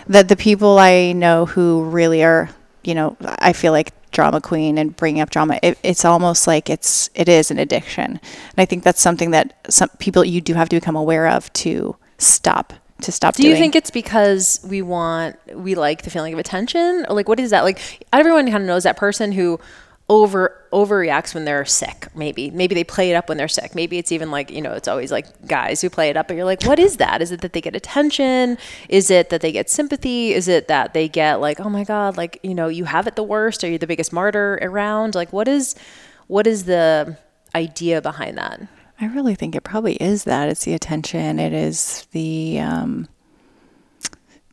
that 0.09 0.29
the 0.29 0.37
people 0.37 0.79
I 0.79 1.13
know 1.13 1.47
who 1.47 1.85
really 1.85 2.25
are, 2.25 2.51
you 2.83 2.95
know, 2.95 3.17
I 3.21 3.53
feel 3.53 3.73
like 3.73 3.93
drama 4.13 4.41
queen 4.41 4.79
and 4.79 4.95
bringing 4.97 5.21
up 5.21 5.31
drama, 5.31 5.59
it, 5.63 5.79
it's 5.83 6.05
almost 6.05 6.47
like 6.47 6.71
it's 6.71 7.11
it 7.15 7.29
is 7.29 7.51
an 7.51 7.59
addiction, 7.59 8.05
and 8.05 8.59
I 8.59 8.65
think 8.65 8.85
that's 8.85 9.01
something 9.01 9.33
that 9.33 9.55
some 9.69 9.89
people 9.99 10.25
you 10.25 10.41
do 10.41 10.55
have 10.55 10.69
to 10.69 10.77
become 10.77 10.97
aware 10.97 11.29
of 11.29 11.53
to 11.55 11.97
stop 12.19 12.73
to 13.03 13.13
stop. 13.13 13.35
Do 13.35 13.47
you 13.47 13.57
think 13.57 13.75
it's 13.75 13.91
because 13.91 14.65
we 14.69 14.83
want 14.83 15.37
we 15.55 15.75
like 15.75 16.03
the 16.03 16.11
feeling 16.11 16.33
of 16.33 16.39
attention? 16.39 17.05
Or 17.09 17.15
like 17.15 17.29
what 17.29 17.41
is 17.41 17.51
that? 17.51 17.63
Like 17.63 18.07
everyone 18.13 18.45
kind 18.47 18.63
of 18.63 18.67
knows 18.67 18.85
that 18.85 18.97
person 18.97 19.33
who 19.33 19.61
over 20.13 20.63
overreacts 20.75 21.35
when 21.35 21.47
they're 21.47 21.65
sick 21.65 22.07
maybe. 22.15 22.51
Maybe 22.51 22.75
they 22.75 22.85
play 22.85 23.11
it 23.11 23.15
up 23.15 23.31
when 23.31 23.39
they're 23.39 23.49
sick. 23.49 23.75
Maybe 23.75 23.97
it's 23.97 24.13
even 24.13 24.31
like 24.31 24.51
you 24.51 24.61
know 24.61 24.73
it's 24.73 24.87
always 24.87 25.11
like 25.11 25.27
guys 25.49 25.81
who 25.81 25.89
play 25.89 26.11
it 26.11 26.19
up 26.19 26.29
but 26.29 26.37
you're 26.37 26.45
like 26.45 26.63
what 26.65 26.79
is 26.79 26.99
that? 26.99 27.23
Is 27.23 27.33
it 27.33 27.41
that 27.41 27.55
they 27.55 27.63
get 27.63 27.75
attention? 27.75 28.59
Is 28.91 29.11
it 29.11 29.31
that 29.31 29.41
they 29.41 29.53
get 29.53 29.71
sympathy? 29.71 30.35
Is 30.35 30.49
it 30.49 30.69
that 30.69 30.93
they 30.93 31.09
get 31.09 31.41
like 31.41 31.61
oh 31.61 31.71
my 31.71 31.83
god 31.85 32.19
like 32.19 32.39
you 32.43 32.55
know 32.55 32.69
you 32.69 32.85
have 32.85 33.07
it 33.07 33.17
the 33.17 33.23
worst. 33.23 33.65
Are 33.65 33.71
you 33.71 33.79
the 33.79 33.87
biggest 33.87 34.13
martyr 34.13 34.59
around? 34.61 35.15
Like 35.15 35.33
what 35.33 35.49
is 35.49 35.75
what 36.27 36.47
is 36.47 36.65
the 36.65 37.17
idea 37.55 38.03
behind 38.03 38.37
that? 38.37 38.61
I 39.01 39.07
really 39.07 39.35
think 39.35 39.57
it 39.57 39.65
probably 39.65 39.95
is 39.95 40.25
that. 40.25 40.51
It's 40.51 40.65
the 40.65 40.75
attention. 40.75 41.39
It 41.39 41.55
is 41.55 42.07
the, 42.13 42.61
um, 42.61 43.09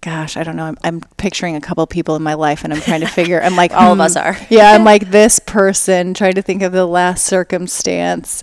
gosh, 0.02 0.38
I 0.38 0.44
don't 0.44 0.56
know. 0.56 0.66
I'm, 0.66 0.78
I'm 0.84 1.02
picturing 1.18 1.56
a 1.56 1.62
couple 1.62 1.86
people 1.88 2.16
in 2.16 2.24
my 2.24 2.34
life 2.34 2.64
and 2.64 2.74
I'm 2.74 2.82
trying 2.82 3.02
to 3.02 3.08
figure, 3.08 3.42
I'm 3.42 3.56
like, 3.56 3.74
All 3.74 3.92
of 3.92 3.98
hmm. 3.98 4.02
us 4.02 4.16
are. 4.16 4.38
yeah, 4.50 4.72
I'm 4.72 4.84
like 4.86 5.12
this 5.12 5.40
person 5.40 6.14
trying 6.14 6.36
to 6.36 6.42
think 6.42 6.62
of 6.62 6.72
the 6.72 6.86
last 6.86 7.26
circumstance. 7.26 8.42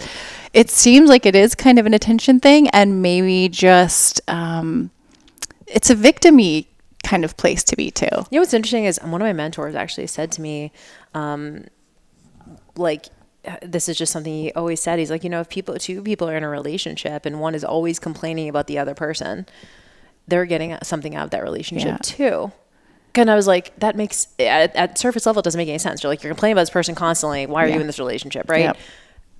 It 0.52 0.70
seems 0.70 1.08
like 1.08 1.26
it 1.26 1.34
is 1.34 1.54
kind 1.54 1.78
of 1.78 1.86
an 1.86 1.94
attention 1.94 2.40
thing 2.40 2.68
and 2.70 3.02
maybe 3.02 3.48
just, 3.48 4.20
um, 4.28 4.90
it's 5.66 5.90
a 5.90 5.94
victim 5.94 6.38
kind 7.02 7.24
of 7.24 7.36
place 7.36 7.62
to 7.64 7.76
be 7.76 7.90
too. 7.90 8.06
You 8.12 8.26
know 8.32 8.40
what's 8.40 8.54
interesting 8.54 8.84
is 8.84 8.98
one 9.02 9.20
of 9.20 9.26
my 9.26 9.32
mentors 9.32 9.74
actually 9.74 10.06
said 10.06 10.32
to 10.32 10.40
me, 10.40 10.72
um, 11.14 11.64
like, 12.76 13.06
uh, 13.46 13.56
this 13.62 13.88
is 13.88 13.96
just 13.96 14.12
something 14.12 14.32
he 14.32 14.52
always 14.52 14.80
said. 14.80 14.98
He's 14.98 15.10
like, 15.10 15.22
you 15.24 15.30
know, 15.30 15.40
if 15.40 15.48
people, 15.48 15.76
two 15.78 16.02
people 16.02 16.28
are 16.28 16.36
in 16.36 16.42
a 16.42 16.48
relationship 16.48 17.26
and 17.26 17.40
one 17.40 17.54
is 17.54 17.64
always 17.64 17.98
complaining 17.98 18.48
about 18.48 18.66
the 18.66 18.78
other 18.78 18.94
person, 18.94 19.46
they're 20.28 20.46
getting 20.46 20.76
something 20.82 21.14
out 21.14 21.24
of 21.24 21.30
that 21.30 21.42
relationship 21.42 21.86
Yeah. 21.86 21.98
too. 22.02 22.52
And 23.14 23.30
I 23.30 23.34
was 23.34 23.46
like, 23.46 23.78
that 23.80 23.96
makes 23.96 24.28
at, 24.38 24.76
at 24.76 24.98
surface 24.98 25.24
level, 25.24 25.40
it 25.40 25.44
doesn't 25.44 25.58
make 25.58 25.68
any 25.68 25.78
sense. 25.78 26.02
You're 26.02 26.10
like, 26.10 26.22
you're 26.22 26.32
complaining 26.32 26.52
about 26.52 26.62
this 26.62 26.70
person 26.70 26.94
constantly. 26.94 27.46
Why 27.46 27.64
are 27.64 27.68
Yeah. 27.68 27.76
you 27.76 27.80
in 27.80 27.86
this 27.86 27.98
relationship, 27.98 28.50
right? 28.50 28.64
Yep. 28.64 28.76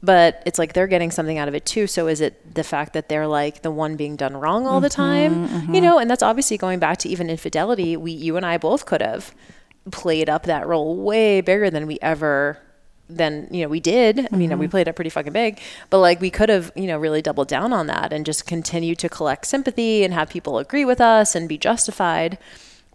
But 0.02 0.43
it's 0.47 0.59
like 0.59 0.73
they're 0.73 0.87
getting 0.87 1.11
something 1.11 1.37
out 1.37 1.49
of 1.49 1.55
it 1.55 1.66
too. 1.66 1.87
So 1.87 2.07
is 2.07 2.21
it 2.21 2.55
the 2.55 2.64
fact 2.64 2.93
that 2.93 3.09
they're 3.09 3.26
like 3.26 3.62
the 3.62 3.71
one 3.71 3.97
being 3.97 4.16
done 4.16 4.37
wrong 4.37 4.66
all 4.66 4.81
the 4.81 4.88
mm-hmm, 4.88 5.02
time? 5.02 5.43
You 5.43 5.49
mm-hmm. 5.49 5.73
know, 5.73 5.99
and 5.99 6.09
that's 6.11 6.23
obviously 6.23 6.57
going 6.57 6.78
back 6.78 6.99
to 6.99 7.09
even 7.09 7.28
infidelity. 7.28 7.97
We, 7.97 8.12
you 8.12 8.37
and 8.37 8.47
I 8.47 8.59
both 8.59 8.87
could 8.87 9.02
have 9.02 9.35
played 9.90 10.28
up 10.28 10.45
that 10.45 10.66
role 10.66 10.97
way 10.97 11.40
bigger 11.40 11.71
than 11.71 11.87
we 11.87 11.99
ever 12.02 12.59
than 13.08 13.48
you 13.50 13.62
know 13.62 13.68
we 13.68 13.80
did. 13.80 14.28
I 14.32 14.36
mean, 14.36 14.50
we 14.50 14.64
mm-hmm. 14.64 14.70
played 14.70 14.88
it 14.88 14.94
pretty 14.94 15.10
fucking 15.10 15.32
big, 15.32 15.60
but 15.90 15.98
like 15.98 16.20
we 16.20 16.30
could 16.30 16.48
have 16.48 16.72
you 16.75 16.86
know 16.86 16.98
really 16.98 17.22
doubled 17.22 17.48
down 17.48 17.72
on 17.72 17.86
that 17.86 18.12
and 18.12 18.26
just 18.26 18.46
continue 18.46 18.94
to 18.96 19.08
collect 19.08 19.46
sympathy 19.46 20.04
and 20.04 20.12
have 20.14 20.28
people 20.28 20.58
agree 20.58 20.84
with 20.84 21.00
us 21.00 21.34
and 21.34 21.48
be 21.48 21.58
justified. 21.58 22.38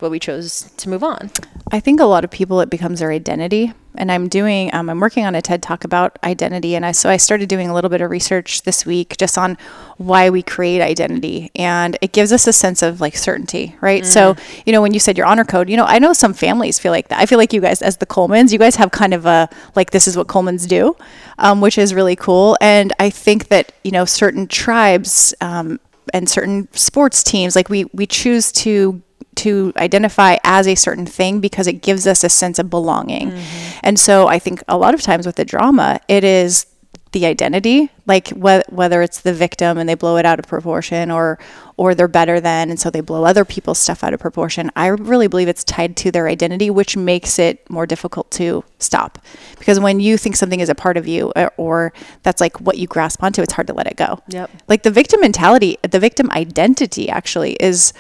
But 0.02 0.10
we 0.12 0.20
chose 0.20 0.70
to 0.76 0.90
move 0.90 1.04
on. 1.04 1.32
I 1.72 1.80
think 1.80 2.02
a 2.02 2.06
lot 2.06 2.26
of 2.26 2.32
people 2.32 2.60
it 2.60 2.70
becomes 2.70 3.00
their 3.00 3.12
identity. 3.12 3.72
And 3.96 4.12
I'm 4.12 4.30
doing 4.30 4.74
um, 4.74 4.90
I'm 4.90 5.00
working 5.00 5.26
on 5.26 5.36
a 5.36 5.42
TED 5.42 5.62
talk 5.62 5.84
about 5.84 6.18
identity 6.24 6.76
and 6.76 6.86
I 6.86 6.94
so 6.94 7.10
I 7.10 7.18
started 7.18 7.50
doing 7.50 7.70
a 7.70 7.74
little 7.74 7.90
bit 7.90 8.00
of 8.00 8.10
research 8.10 8.62
this 8.64 8.86
week 8.86 9.18
just 9.18 9.38
on 9.38 9.58
why 9.98 10.30
we 10.30 10.42
create 10.42 10.82
identity 10.82 11.52
and 11.56 11.98
it 12.02 12.14
gives 12.14 12.32
us 12.32 12.48
a 12.48 12.54
sense 12.54 12.82
of 12.82 13.02
like 13.02 13.18
certainty, 13.18 13.76
right? 13.82 14.06
So, 14.06 14.36
you 14.66 14.72
know, 14.72 14.82
when 14.82 14.94
you 14.94 15.00
said 15.00 15.18
your 15.18 15.28
honor 15.28 15.44
code, 15.44 15.70
you 15.70 15.76
know, 15.76 15.84
I 15.84 16.00
know 16.00 16.14
some 16.14 16.34
families 16.34 16.80
feel 16.80 16.94
like 16.94 17.10
that. 17.10 17.20
I 17.20 17.26
feel 17.26 17.38
like 17.38 17.52
you 17.52 17.60
guys 17.60 17.82
as 17.82 17.98
the 17.98 18.06
Colemans, 18.06 18.54
you 18.54 18.60
guys 18.60 18.78
have 18.78 18.92
kind 18.92 19.14
of 19.14 19.26
a 19.26 19.50
like 19.76 19.92
this 19.92 20.08
is 20.08 20.16
what 20.16 20.28
Colemans 20.28 20.68
do, 20.68 20.96
um, 21.38 21.60
which 21.60 21.78
is 21.78 21.94
really 21.94 22.16
cool. 22.16 22.58
And 22.62 22.94
I 22.98 23.10
think 23.10 23.50
that, 23.50 23.74
you 23.84 23.92
know, 23.92 24.06
certain 24.06 24.48
tribes 24.48 25.34
um, 25.42 25.82
and 26.14 26.30
certain 26.30 26.70
sports 26.72 27.24
teams 27.24 27.58
like 27.58 27.70
we 27.70 27.86
we 27.94 28.08
choose 28.08 28.54
to 28.54 29.02
to 29.42 29.74
identify 29.78 30.38
as 30.44 30.68
a 30.68 30.76
certain 30.76 31.06
thing 31.06 31.40
because 31.40 31.68
it 31.68 31.82
gives 31.82 32.08
us 32.08 32.24
a 32.24 32.30
sense 32.30 32.60
of 32.60 32.70
belonging. 32.70 33.32
Mm-hmm. 33.32 33.80
And 33.84 34.00
so 34.00 34.28
I 34.28 34.40
think 34.40 34.64
a 34.68 34.78
lot 34.78 34.94
of 34.94 35.02
times 35.02 35.26
with 35.26 35.36
the 35.36 35.46
drama, 35.46 36.00
it 36.08 36.24
is 36.24 36.66
the 37.12 37.26
identity, 37.26 37.90
like 38.06 38.30
wh- 38.30 38.62
whether 38.70 39.02
it's 39.02 39.20
the 39.22 39.34
victim 39.34 39.78
and 39.78 39.90
they 39.90 39.96
blow 39.96 40.16
it 40.16 40.26
out 40.26 40.40
of 40.40 40.48
proportion 40.48 41.12
or 41.12 41.38
or 41.76 41.94
they're 41.94 42.08
better 42.08 42.40
than 42.40 42.70
and 42.70 42.80
so 42.80 42.90
they 42.90 43.02
blow 43.02 43.26
other 43.26 43.44
people's 43.44 43.80
stuff 43.80 44.04
out 44.04 44.14
of 44.14 44.20
proportion. 44.20 44.72
I 44.76 44.88
really 44.88 45.28
believe 45.28 45.50
it's 45.50 45.64
tied 45.64 45.98
to 45.98 46.12
their 46.12 46.28
identity, 46.28 46.70
which 46.70 46.96
makes 46.96 47.38
it 47.38 47.70
more 47.70 47.86
difficult 47.86 48.32
to 48.32 48.64
stop. 48.80 49.20
Because 49.60 49.80
when 49.80 50.00
you 50.00 50.18
think 50.18 50.36
something 50.38 50.62
is 50.62 50.70
a 50.70 50.76
part 50.76 50.96
of 50.96 51.08
you 51.08 51.34
or, 51.36 51.52
or 51.58 51.94
that's 52.24 52.40
like 52.40 52.62
what 52.62 52.78
you 52.78 52.88
grasp 52.88 53.22
onto, 53.24 53.42
it's 53.42 53.54
hard 53.54 53.68
to 53.68 53.74
let 53.74 53.88
it 53.88 53.98
go. 53.98 54.20
Yep. 54.30 54.50
Like 54.70 54.84
the 54.84 54.92
victim 54.92 55.20
mentality, 55.20 55.78
the 55.82 56.00
victim 56.00 56.32
identity 56.32 57.10
actually 57.10 57.54
is 57.54 57.94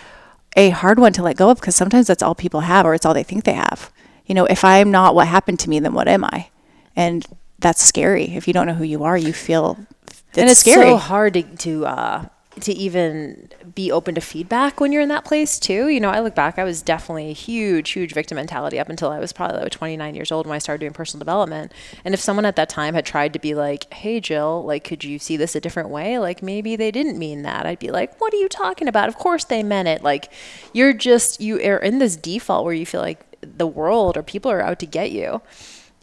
a 0.55 0.69
hard 0.69 0.99
one 0.99 1.13
to 1.13 1.23
let 1.23 1.37
go 1.37 1.49
of 1.49 1.59
because 1.59 1.75
sometimes 1.75 2.07
that's 2.07 2.23
all 2.23 2.35
people 2.35 2.61
have 2.61 2.85
or 2.85 2.93
it's 2.93 3.05
all 3.05 3.13
they 3.13 3.23
think 3.23 3.43
they 3.43 3.53
have. 3.53 3.91
You 4.25 4.35
know, 4.35 4.45
if 4.45 4.63
I'm 4.63 4.91
not 4.91 5.15
what 5.15 5.27
happened 5.27 5.59
to 5.59 5.69
me, 5.69 5.79
then 5.79 5.93
what 5.93 6.07
am 6.07 6.23
I? 6.23 6.49
And 6.95 7.25
that's 7.59 7.81
scary. 7.81 8.35
If 8.35 8.47
you 8.47 8.53
don't 8.53 8.67
know 8.67 8.73
who 8.73 8.83
you 8.83 9.03
are, 9.03 9.17
you 9.17 9.33
feel 9.33 9.77
it's, 10.03 10.23
and 10.35 10.49
it's 10.49 10.59
scary. 10.59 10.85
so 10.85 10.97
hard 10.97 11.33
to 11.35 11.43
to 11.43 11.85
uh, 11.85 12.25
to 12.59 12.73
even 12.73 13.49
be 13.73 13.91
open 13.91 14.13
to 14.15 14.21
feedback 14.21 14.81
when 14.81 14.91
you're 14.91 15.01
in 15.01 15.09
that 15.09 15.23
place 15.23 15.57
too. 15.57 15.87
You 15.87 16.01
know, 16.01 16.09
I 16.09 16.19
look 16.19 16.35
back, 16.35 16.59
I 16.59 16.65
was 16.65 16.81
definitely 16.81 17.29
a 17.29 17.33
huge, 17.33 17.91
huge 17.91 18.13
victim 18.13 18.35
mentality 18.35 18.77
up 18.77 18.89
until 18.89 19.09
I 19.09 19.19
was 19.19 19.31
probably 19.31 19.61
like 19.61 19.71
29 19.71 20.15
years 20.15 20.31
old 20.31 20.45
when 20.45 20.55
I 20.55 20.59
started 20.59 20.81
doing 20.81 20.91
personal 20.91 21.19
development. 21.19 21.71
And 22.03 22.13
if 22.13 22.19
someone 22.19 22.45
at 22.45 22.57
that 22.57 22.67
time 22.67 22.93
had 22.93 23.05
tried 23.05 23.31
to 23.33 23.39
be 23.39 23.55
like, 23.55 23.91
"Hey, 23.93 24.19
Jill, 24.19 24.63
like, 24.65 24.83
could 24.83 25.03
you 25.03 25.17
see 25.17 25.37
this 25.37 25.55
a 25.55 25.61
different 25.61 25.89
way?" 25.89 26.19
Like, 26.19 26.43
maybe 26.43 26.75
they 26.75 26.91
didn't 26.91 27.17
mean 27.17 27.43
that. 27.43 27.65
I'd 27.65 27.79
be 27.79 27.91
like, 27.91 28.19
"What 28.19 28.33
are 28.33 28.37
you 28.37 28.49
talking 28.49 28.87
about? 28.87 29.07
Of 29.07 29.15
course 29.15 29.45
they 29.45 29.63
meant 29.63 29.87
it." 29.87 30.03
Like, 30.03 30.29
you're 30.73 30.93
just 30.93 31.39
you 31.39 31.55
are 31.55 31.77
in 31.77 31.99
this 31.99 32.17
default 32.17 32.65
where 32.65 32.73
you 32.73 32.85
feel 32.85 33.01
like 33.01 33.19
the 33.41 33.67
world 33.67 34.17
or 34.17 34.23
people 34.23 34.51
are 34.51 34.61
out 34.61 34.79
to 34.79 34.85
get 34.85 35.11
you 35.11 35.41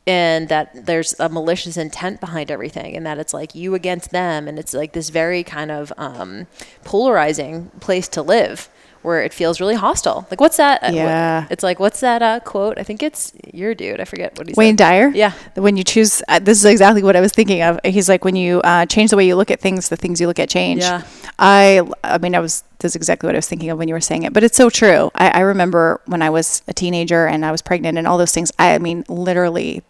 and 0.09 0.49
that 0.49 0.87
there's 0.87 1.15
a 1.21 1.29
malicious 1.29 1.77
intent 1.77 2.19
behind 2.19 2.51
everything 2.51 2.97
and 2.97 3.05
that 3.07 3.19
it's 3.19 3.35
like 3.35 3.55
you 3.55 3.75
against 3.75 4.11
them 4.11 4.49
and 4.49 4.59
it's 4.59 4.73
like 4.73 4.93
this 4.95 5.11
very 5.11 5.45
kind 5.45 5.71
of 5.71 5.93
um, 5.99 6.47
polarizing 6.83 7.67
place 7.81 8.09
to 8.09 8.23
live 8.23 8.69
where 9.03 9.23
it 9.23 9.33
feels 9.33 9.61
really 9.61 9.77
hostile 9.77 10.27
like 10.31 10.41
what's 10.41 10.57
that 10.57 10.83
uh, 10.83 10.91
Yeah. 10.93 11.47
it's 11.51 11.63
like 11.63 11.79
what's 11.79 12.01
that 12.01 12.21
uh, 12.21 12.41
quote 12.41 12.79
i 12.79 12.83
think 12.83 13.01
it's 13.03 13.33
your 13.55 13.73
dude 13.75 14.01
i 14.01 14.05
forget 14.05 14.37
what 14.37 14.49
he 14.49 14.55
Wayne 14.57 14.73
said 14.77 14.85
Dyer. 14.85 15.09
Yeah. 15.15 15.33
When 15.55 15.77
you 15.77 15.85
choose, 15.85 16.23
uh, 16.27 16.39
this 16.41 16.59
is 16.59 16.65
exactly 16.65 17.03
what 17.03 17.15
I 17.15 17.21
was 17.21 17.33
thinking 17.33 17.63
of. 17.63 17.79
He's 17.85 18.09
like, 18.09 18.25
when 18.25 18.35
you 18.37 18.61
uh, 18.63 18.87
change 18.87 19.11
the 19.11 19.17
way 19.17 19.27
you 19.27 19.37
look 19.37 19.51
at 19.51 19.61
things, 19.61 19.89
the 19.89 19.97
things 19.97 20.21
you 20.21 20.27
look 20.27 20.39
at 20.39 20.49
change. 20.49 20.83
Yeah. 20.83 21.03
I, 21.39 21.83
I 22.03 22.19
mean, 22.19 22.35
I 22.35 22.41
was, 22.41 22.65
this 22.79 22.93
is 22.93 22.97
exactly 22.97 23.27
what 23.29 23.35
I 23.35 23.39
was 23.39 23.49
thinking 23.49 23.71
of 23.71 23.79
when 23.79 23.89
you 23.89 23.95
were 23.95 24.01
saying 24.01 24.23
it, 24.25 24.33
but 24.33 24.43
it's 24.45 24.57
so 24.57 24.71
true. 24.71 25.11
I, 25.15 25.29
I 25.31 25.41
remember 25.41 26.01
when 26.07 26.23
I 26.23 26.31
was 26.31 26.63
a 26.69 26.73
teenager 26.73 27.27
and 27.27 27.45
I 27.45 27.51
was 27.53 27.63
pregnant 27.63 27.99
and 27.99 28.07
all 28.07 28.19
those 28.19 28.33
things. 28.33 28.51
I, 28.59 28.75
I 28.75 28.79
mean, 28.79 29.05
literally 29.09 29.83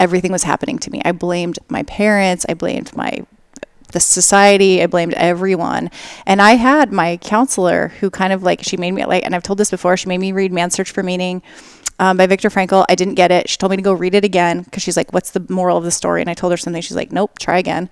everything 0.00 0.32
was 0.32 0.42
happening 0.42 0.78
to 0.80 0.90
me. 0.90 1.00
I 1.04 1.12
blamed 1.12 1.60
my 1.68 1.84
parents. 1.84 2.44
I 2.48 2.54
blamed 2.54 2.96
my 2.96 3.24
the 3.92 4.00
society. 4.00 4.82
I 4.82 4.86
blamed 4.86 5.14
everyone. 5.14 5.90
And 6.26 6.40
I 6.40 6.52
had 6.52 6.92
my 6.92 7.16
counselor 7.18 7.88
who 8.00 8.10
kind 8.10 8.32
of 8.32 8.42
like, 8.42 8.62
she 8.62 8.76
made 8.76 8.92
me 8.92 9.04
like, 9.04 9.24
and 9.24 9.34
I've 9.34 9.42
told 9.42 9.58
this 9.58 9.70
before, 9.70 9.96
she 9.96 10.08
made 10.08 10.18
me 10.18 10.32
read 10.32 10.52
Man's 10.52 10.74
Search 10.74 10.90
for 10.90 11.02
Meaning 11.02 11.42
um, 11.98 12.16
by 12.16 12.26
Viktor 12.26 12.50
Frankl. 12.50 12.84
I 12.88 12.94
didn't 12.94 13.14
get 13.14 13.30
it. 13.30 13.48
She 13.48 13.56
told 13.56 13.70
me 13.70 13.76
to 13.76 13.82
go 13.82 13.92
read 13.92 14.14
it 14.14 14.24
again 14.24 14.62
because 14.62 14.82
she's 14.82 14.96
like, 14.96 15.12
what's 15.12 15.32
the 15.32 15.44
moral 15.48 15.76
of 15.76 15.84
the 15.84 15.90
story? 15.90 16.20
And 16.20 16.30
I 16.30 16.34
told 16.34 16.52
her 16.52 16.56
something. 16.56 16.82
She's 16.82 16.96
like, 16.96 17.12
nope, 17.12 17.38
try 17.38 17.58
again. 17.58 17.90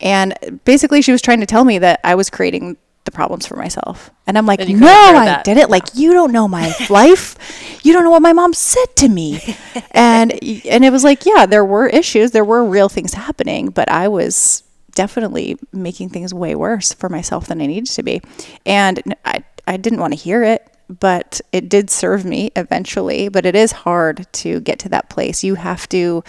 And 0.00 0.60
basically, 0.64 1.02
she 1.02 1.12
was 1.12 1.20
trying 1.20 1.40
to 1.40 1.46
tell 1.46 1.64
me 1.64 1.78
that 1.78 2.00
I 2.04 2.14
was 2.14 2.30
creating 2.30 2.76
the 3.04 3.10
problems 3.10 3.46
for 3.46 3.56
myself. 3.56 4.10
And 4.26 4.36
I'm 4.36 4.46
like, 4.46 4.60
And 4.60 4.80
no, 4.80 4.86
I 4.86 5.42
did 5.42 5.56
it. 5.56 5.70
Like, 5.70 5.94
you 5.94 6.12
don't 6.12 6.32
know 6.32 6.46
my 6.46 6.74
life. 6.90 7.36
You 7.82 7.92
don't 7.92 8.04
know 8.04 8.10
what 8.10 8.22
my 8.22 8.32
mom 8.32 8.52
said 8.52 8.94
to 8.96 9.08
me. 9.08 9.40
and 9.92 10.32
and 10.32 10.84
it 10.84 10.92
was 10.92 11.04
like, 11.04 11.24
yeah, 11.26 11.46
there 11.46 11.64
were 11.64 11.86
issues. 11.86 12.30
There 12.32 12.44
were 12.44 12.64
real 12.64 12.88
things 12.88 13.14
happening, 13.14 13.70
but 13.70 13.90
I 13.90 14.08
was 14.08 14.62
definitely 14.92 15.56
making 15.72 16.10
things 16.10 16.34
way 16.34 16.54
worse 16.54 16.92
for 16.92 17.08
myself 17.08 17.46
than 17.46 17.60
I 17.60 17.66
needed 17.66 17.90
to 17.90 18.02
be. 18.02 18.20
And 18.66 19.14
I 19.24 19.44
I 19.66 19.76
didn't 19.76 20.00
want 20.00 20.12
to 20.12 20.18
hear 20.18 20.42
it, 20.42 20.66
but 20.98 21.40
it 21.52 21.68
did 21.68 21.88
serve 21.90 22.24
me 22.24 22.50
eventually. 22.56 23.28
But 23.28 23.46
it 23.46 23.54
is 23.54 23.72
hard 23.72 24.26
to 24.34 24.60
get 24.60 24.78
to 24.80 24.88
that 24.90 25.08
place. 25.08 25.44
You 25.44 25.54
have 25.54 25.88
to, 25.90 26.24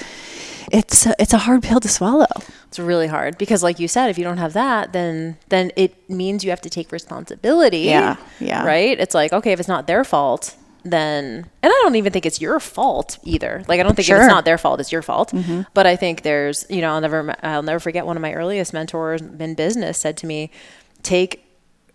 it's, 0.72 1.06
a- 1.06 1.16
it's 1.20 1.34
a 1.34 1.40
hard 1.40 1.64
pill 1.64 1.80
to 1.80 1.88
swallow. 1.90 2.28
it's 2.68 2.80
really 2.80 3.08
hard 3.08 3.38
because 3.38 3.64
like 3.64 3.80
you 3.80 3.88
said 3.88 4.10
if 4.10 4.18
you 4.18 4.24
don't 4.24 4.38
have 4.38 4.54
that 4.54 4.94
then 4.94 5.38
then 5.50 5.72
it 5.76 6.10
means 6.10 6.44
you 6.44 6.50
have 6.52 6.62
to 6.62 6.70
take 6.70 6.92
responsibility 6.92 7.80
Yeah, 7.80 8.16
yeah. 8.40 8.64
right 8.66 8.98
it's 8.98 9.14
like 9.14 9.34
okay 9.34 9.52
if 9.52 9.60
it's 9.60 9.68
not 9.68 9.88
their 9.88 10.04
fault 10.06 10.56
then 10.86 11.24
and 11.62 11.72
i 11.74 11.80
don't 11.84 11.96
even 11.98 12.14
think 12.14 12.26
it's 12.26 12.40
your 12.40 12.60
fault 12.62 13.18
either 13.26 13.64
like 13.68 13.80
i 13.80 13.84
don't 13.84 13.96
think 13.96 14.00
if 14.08 14.14
Sure. 14.16 14.18
it's 14.24 14.28
not 14.32 14.46
their 14.46 14.58
fault 14.58 14.80
it's 14.80 14.92
your 14.92 15.02
fault 15.02 15.32
mm-hmm. 15.34 15.64
but 15.74 15.86
i 15.86 15.96
think 15.98 16.22
there's 16.22 16.66
you 16.70 16.80
know 16.82 16.92
i'll 16.94 17.02
never 17.02 17.36
i'll 17.44 17.62
never 17.64 17.80
forget 17.80 18.06
one 18.06 18.16
of 18.16 18.22
my 18.22 18.34
earliest 18.34 18.72
mentors 18.74 19.22
in 19.22 19.54
business 19.56 19.98
said 19.98 20.16
to 20.18 20.26
me 20.26 20.50
take 21.04 21.44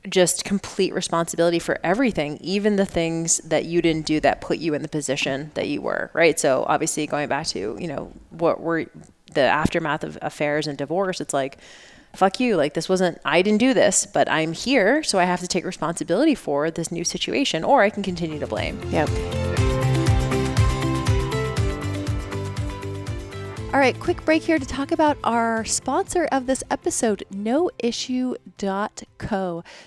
just 0.08 0.44
complete 0.44 0.94
responsibility 0.94 1.58
for 1.58 1.78
everything, 1.82 2.38
even 2.40 2.76
the 2.76 2.86
things 2.86 3.38
that 3.38 3.64
you 3.64 3.82
didn't 3.82 4.06
do 4.06 4.20
that 4.20 4.40
put 4.40 4.58
you 4.58 4.74
in 4.74 4.82
the 4.82 4.88
position 4.88 5.50
that 5.54 5.68
you 5.68 5.80
were, 5.80 6.10
right? 6.12 6.38
So 6.38 6.64
obviously 6.68 7.06
going 7.06 7.28
back 7.28 7.46
to, 7.48 7.76
you 7.78 7.88
know, 7.88 8.12
what 8.30 8.60
were 8.60 8.86
the 9.32 9.42
aftermath 9.42 10.04
of 10.04 10.18
affairs 10.22 10.66
and 10.66 10.78
divorce, 10.78 11.20
it's 11.20 11.34
like, 11.34 11.58
fuck 12.14 12.40
you, 12.40 12.56
like 12.56 12.74
this 12.74 12.88
wasn't 12.88 13.18
I 13.24 13.42
didn't 13.42 13.58
do 13.58 13.74
this, 13.74 14.06
but 14.06 14.30
I'm 14.30 14.52
here, 14.52 15.02
so 15.02 15.18
I 15.18 15.24
have 15.24 15.40
to 15.40 15.48
take 15.48 15.64
responsibility 15.64 16.34
for 16.34 16.70
this 16.70 16.90
new 16.90 17.04
situation 17.04 17.62
or 17.62 17.82
I 17.82 17.90
can 17.90 18.02
continue 18.02 18.38
to 18.38 18.46
blame. 18.46 18.80
Yep. 18.90 19.45
All 23.76 23.82
right, 23.82 24.00
quick 24.00 24.24
break 24.24 24.42
here 24.42 24.58
to 24.58 24.64
talk 24.64 24.90
about 24.90 25.18
our 25.22 25.62
sponsor 25.66 26.24
of 26.32 26.46
this 26.46 26.64
episode, 26.70 27.24
noissue.co. 27.30 28.34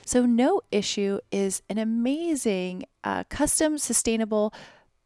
So, 0.06 0.26
No 0.28 0.62
Issue 0.72 1.18
is 1.32 1.64
an 1.70 1.80
amazing 1.80 2.84
uh, 3.04 3.24
custom 3.32 3.80
sustainable 3.80 4.54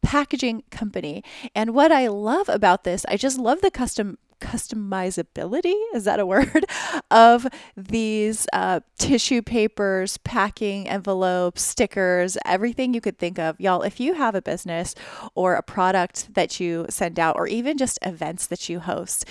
packaging 0.02 0.64
company. 0.70 1.24
And 1.54 1.74
what 1.74 1.92
I 1.92 2.08
love 2.08 2.50
about 2.50 2.84
this, 2.84 3.06
I 3.08 3.16
just 3.16 3.38
love 3.38 3.62
the 3.62 3.70
custom 3.70 4.18
customizability 4.40 5.74
is 5.94 6.04
that 6.04 6.20
a 6.20 6.26
word 6.34 6.64
of 7.10 7.46
these 7.76 8.46
uh, 8.52 8.80
tissue 8.98 9.42
papers 9.42 10.18
packing 10.18 10.88
envelopes 10.88 11.62
stickers 11.62 12.36
everything 12.44 12.94
you 12.94 13.00
could 13.00 13.18
think 13.18 13.38
of. 13.38 13.60
Y'all 13.60 13.82
if 13.82 14.00
you 14.00 14.14
have 14.14 14.34
a 14.34 14.42
business 14.42 14.94
or 15.34 15.54
a 15.54 15.62
product 15.62 16.34
that 16.34 16.60
you 16.60 16.86
send 16.88 17.18
out 17.18 17.36
or 17.36 17.46
even 17.46 17.76
just 17.76 17.98
events 18.02 18.46
that 18.46 18.68
you 18.68 18.80
host 18.80 19.24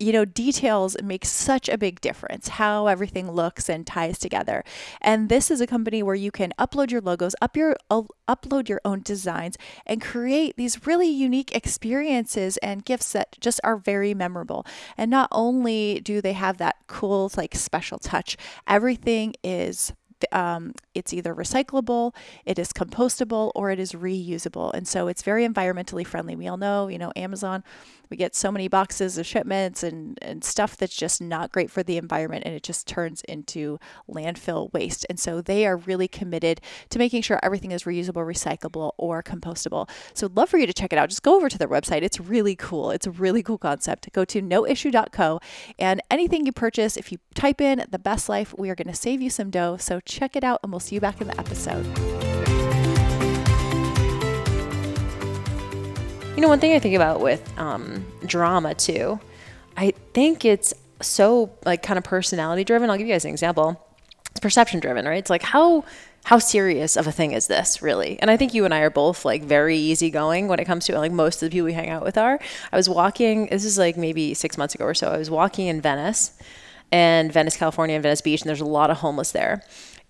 you 0.00 0.12
know, 0.12 0.24
details 0.24 0.96
make 1.04 1.26
such 1.26 1.68
a 1.68 1.76
big 1.76 2.00
difference 2.00 2.48
how 2.48 2.86
everything 2.86 3.30
looks 3.30 3.68
and 3.68 3.86
ties 3.86 4.18
together. 4.18 4.64
And 5.00 5.28
this 5.28 5.50
is 5.50 5.60
a 5.60 5.66
company 5.66 6.02
where 6.02 6.14
you 6.14 6.30
can 6.30 6.52
upload 6.58 6.90
your 6.90 7.02
logos, 7.02 7.36
up 7.42 7.56
your 7.56 7.76
uh, 7.90 8.02
upload 8.26 8.68
your 8.68 8.80
own 8.84 9.02
designs 9.02 9.58
and 9.86 10.00
create 10.00 10.56
these 10.56 10.86
really 10.86 11.08
unique 11.08 11.54
experiences 11.54 12.56
and 12.58 12.84
gifts 12.84 13.12
that 13.12 13.36
just 13.40 13.60
are 13.62 13.76
very 13.76 14.14
memorable. 14.14 14.66
And 14.96 15.10
not 15.10 15.28
only 15.32 16.00
do 16.00 16.22
they 16.22 16.32
have 16.32 16.56
that 16.58 16.76
cool 16.86 17.30
like 17.36 17.54
special 17.54 17.98
touch, 17.98 18.38
everything 18.66 19.34
is 19.44 19.92
um, 20.32 20.74
it's 20.94 21.12
either 21.12 21.34
recyclable, 21.34 22.14
it 22.44 22.58
is 22.58 22.72
compostable, 22.72 23.52
or 23.54 23.70
it 23.70 23.78
is 23.78 23.92
reusable. 23.92 24.72
And 24.74 24.86
so 24.86 25.08
it's 25.08 25.22
very 25.22 25.46
environmentally 25.46 26.06
friendly. 26.06 26.36
We 26.36 26.48
all 26.48 26.56
know, 26.56 26.88
you 26.88 26.98
know, 26.98 27.12
Amazon, 27.16 27.64
we 28.10 28.16
get 28.16 28.34
so 28.34 28.50
many 28.50 28.68
boxes 28.68 29.16
of 29.16 29.26
shipments 29.26 29.82
and, 29.82 30.18
and 30.20 30.42
stuff 30.42 30.76
that's 30.76 30.94
just 30.94 31.20
not 31.20 31.52
great 31.52 31.70
for 31.70 31.82
the 31.82 31.96
environment 31.96 32.42
and 32.44 32.54
it 32.54 32.62
just 32.62 32.86
turns 32.86 33.22
into 33.22 33.78
landfill 34.08 34.72
waste. 34.72 35.06
And 35.08 35.18
so 35.18 35.40
they 35.40 35.66
are 35.66 35.76
really 35.76 36.08
committed 36.08 36.60
to 36.90 36.98
making 36.98 37.22
sure 37.22 37.38
everything 37.42 37.72
is 37.72 37.84
reusable, 37.84 38.26
recyclable, 38.26 38.92
or 38.98 39.22
compostable. 39.22 39.88
So 40.14 40.26
I'd 40.26 40.36
love 40.36 40.48
for 40.48 40.58
you 40.58 40.66
to 40.66 40.72
check 40.72 40.92
it 40.92 40.98
out. 40.98 41.08
Just 41.08 41.22
go 41.22 41.36
over 41.36 41.48
to 41.48 41.58
their 41.58 41.68
website. 41.68 42.02
It's 42.02 42.20
really 42.20 42.56
cool. 42.56 42.90
It's 42.90 43.06
a 43.06 43.10
really 43.10 43.42
cool 43.42 43.58
concept. 43.58 44.12
Go 44.12 44.24
to 44.24 44.42
noissue.co 44.42 45.40
and 45.78 46.02
anything 46.10 46.46
you 46.46 46.52
purchase, 46.52 46.96
if 46.96 47.12
you 47.12 47.18
type 47.34 47.60
in 47.60 47.84
the 47.90 47.98
best 47.98 48.28
life, 48.28 48.54
we 48.58 48.70
are 48.70 48.74
going 48.74 48.88
to 48.88 48.94
save 48.94 49.20
you 49.20 49.30
some 49.30 49.50
dough. 49.50 49.76
So 49.76 50.00
check 50.00 50.36
it 50.36 50.44
out 50.44 50.60
and 50.62 50.72
we'll 50.72 50.80
see 50.80 50.96
you 50.96 51.00
back 51.00 51.20
in 51.20 51.28
the 51.28 51.38
episode. 51.38 52.59
You 56.40 56.46
know, 56.46 56.48
one 56.48 56.60
thing 56.60 56.72
I 56.72 56.78
think 56.78 56.96
about 56.96 57.20
with 57.20 57.52
um, 57.58 58.06
drama 58.24 58.74
too, 58.74 59.20
I 59.76 59.92
think 60.14 60.46
it's 60.46 60.72
so 61.02 61.50
like 61.66 61.82
kind 61.82 61.98
of 61.98 62.04
personality 62.04 62.64
driven. 62.64 62.88
I'll 62.88 62.96
give 62.96 63.06
you 63.06 63.12
guys 63.12 63.26
an 63.26 63.30
example. 63.30 63.86
It's 64.30 64.40
perception 64.40 64.80
driven, 64.80 65.04
right? 65.04 65.18
It's 65.18 65.28
like 65.28 65.42
how 65.42 65.84
how 66.24 66.38
serious 66.38 66.96
of 66.96 67.06
a 67.06 67.12
thing 67.12 67.32
is 67.32 67.46
this 67.46 67.82
really? 67.82 68.18
And 68.20 68.30
I 68.30 68.38
think 68.38 68.54
you 68.54 68.64
and 68.64 68.72
I 68.72 68.80
are 68.80 68.88
both 68.88 69.26
like 69.26 69.42
very 69.42 69.76
easygoing 69.76 70.48
when 70.48 70.58
it 70.58 70.64
comes 70.64 70.86
to 70.86 70.96
like 70.96 71.12
most 71.12 71.42
of 71.42 71.50
the 71.50 71.54
people 71.54 71.66
we 71.66 71.74
hang 71.74 71.90
out 71.90 72.02
with 72.02 72.16
are. 72.16 72.40
I 72.72 72.76
was 72.78 72.88
walking. 72.88 73.48
This 73.48 73.66
is 73.66 73.76
like 73.76 73.98
maybe 73.98 74.32
six 74.32 74.56
months 74.56 74.74
ago 74.74 74.86
or 74.86 74.94
so. 74.94 75.10
I 75.10 75.18
was 75.18 75.28
walking 75.28 75.66
in 75.66 75.82
Venice, 75.82 76.32
and 76.90 77.30
Venice, 77.30 77.58
California, 77.58 77.96
and 77.96 78.02
Venice 78.02 78.22
Beach, 78.22 78.40
and 78.40 78.48
there's 78.48 78.62
a 78.62 78.64
lot 78.64 78.88
of 78.88 78.96
homeless 78.96 79.32
there 79.32 79.62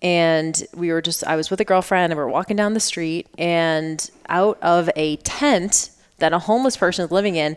and 0.02 0.62
we 0.72 0.90
were 0.90 1.02
just 1.02 1.22
i 1.24 1.36
was 1.36 1.50
with 1.50 1.60
a 1.60 1.64
girlfriend 1.64 2.10
and 2.10 2.18
we 2.18 2.22
are 2.22 2.28
walking 2.28 2.56
down 2.56 2.72
the 2.72 2.80
street 2.80 3.26
and 3.36 4.10
out 4.30 4.56
of 4.62 4.88
a 4.96 5.16
tent 5.16 5.90
that 6.20 6.32
a 6.32 6.38
homeless 6.38 6.76
person 6.76 7.04
is 7.04 7.10
living 7.10 7.36
in 7.36 7.56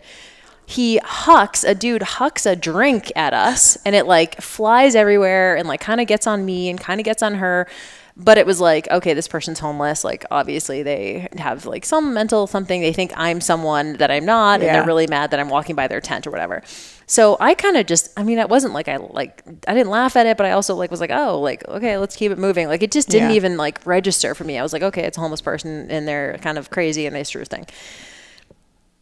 he 0.66 0.98
hucks 0.98 1.64
a 1.64 1.76
dude 1.76 2.04
hucks 2.04 2.46
a 2.46 2.56
drink 2.56 3.12
at 3.16 3.34
us 3.34 3.78
and 3.86 3.96
it 3.96 4.06
like 4.06 4.42
flies 4.42 4.96
everywhere 4.96 5.56
and 5.56 5.68
like 5.68 5.82
kind 5.82 6.00
of 6.00 6.08
gets 6.08 6.26
on 6.26 6.46
me 6.46 6.70
and 6.70 6.80
kind 6.80 7.00
of 7.00 7.06
gets 7.06 7.22
on 7.22 7.36
her. 7.36 7.68
But 8.16 8.38
it 8.38 8.46
was 8.46 8.62
like 8.62 8.90
okay 8.92 9.14
this 9.14 9.28
person's 9.28 9.60
homeless. 9.60 10.04
Like 10.04 10.24
obviously 10.30 10.84
they 10.84 11.28
have 11.38 11.66
like 11.66 11.84
some 11.84 12.14
mental 12.14 12.48
something. 12.48 12.82
They 12.82 12.94
think 12.94 13.12
i'm 13.18 13.42
someone 13.42 13.94
that 13.98 14.12
i'm 14.12 14.26
not 14.26 14.62
yeah. 14.62 14.68
and 14.68 14.76
they're 14.76 14.86
really 14.86 15.08
mad 15.08 15.32
that 15.32 15.40
i'm 15.40 15.50
walking 15.50 15.76
by 15.76 15.88
their 15.88 16.00
tent 16.00 16.28
or 16.28 16.32
whatever. 16.32 16.62
So 17.08 17.36
i 17.40 17.56
kind 17.56 17.76
of 17.76 17.86
just 17.86 18.14
i 18.16 18.24
mean 18.24 18.38
it 18.38 18.50
wasn't 18.50 18.74
like 18.74 18.88
i 18.88 18.98
like 18.98 19.44
i 19.68 19.74
didn't 19.74 19.90
laugh 19.90 20.16
at 20.16 20.28
it 20.28 20.38
but 20.38 20.46
i 20.46 20.52
also 20.52 20.76
like 20.76 20.92
was 20.92 21.02
like 21.02 21.12
oh 21.12 21.42
like 21.42 21.68
okay 21.68 21.98
let's 21.98 22.16
keep 22.16 22.32
it 22.32 22.38
moving. 22.38 22.68
Like 22.68 22.84
it 22.84 22.92
just 22.92 23.10
didn't 23.10 23.32
yeah. 23.32 23.36
even 23.36 23.58
like 23.58 23.86
register 23.86 24.34
for 24.34 24.44
me. 24.44 24.58
I 24.58 24.64
was 24.64 24.72
like 24.72 24.84
okay 24.84 25.04
it's 25.04 25.18
a 25.18 25.22
homeless 25.22 25.42
person 25.42 25.92
and 25.92 26.08
they're 26.08 26.38
kind 26.38 26.58
of 26.58 26.70
crazy 26.70 27.06
and 27.06 27.16
they 27.16 27.24
through 27.24 27.46
thing 27.46 27.66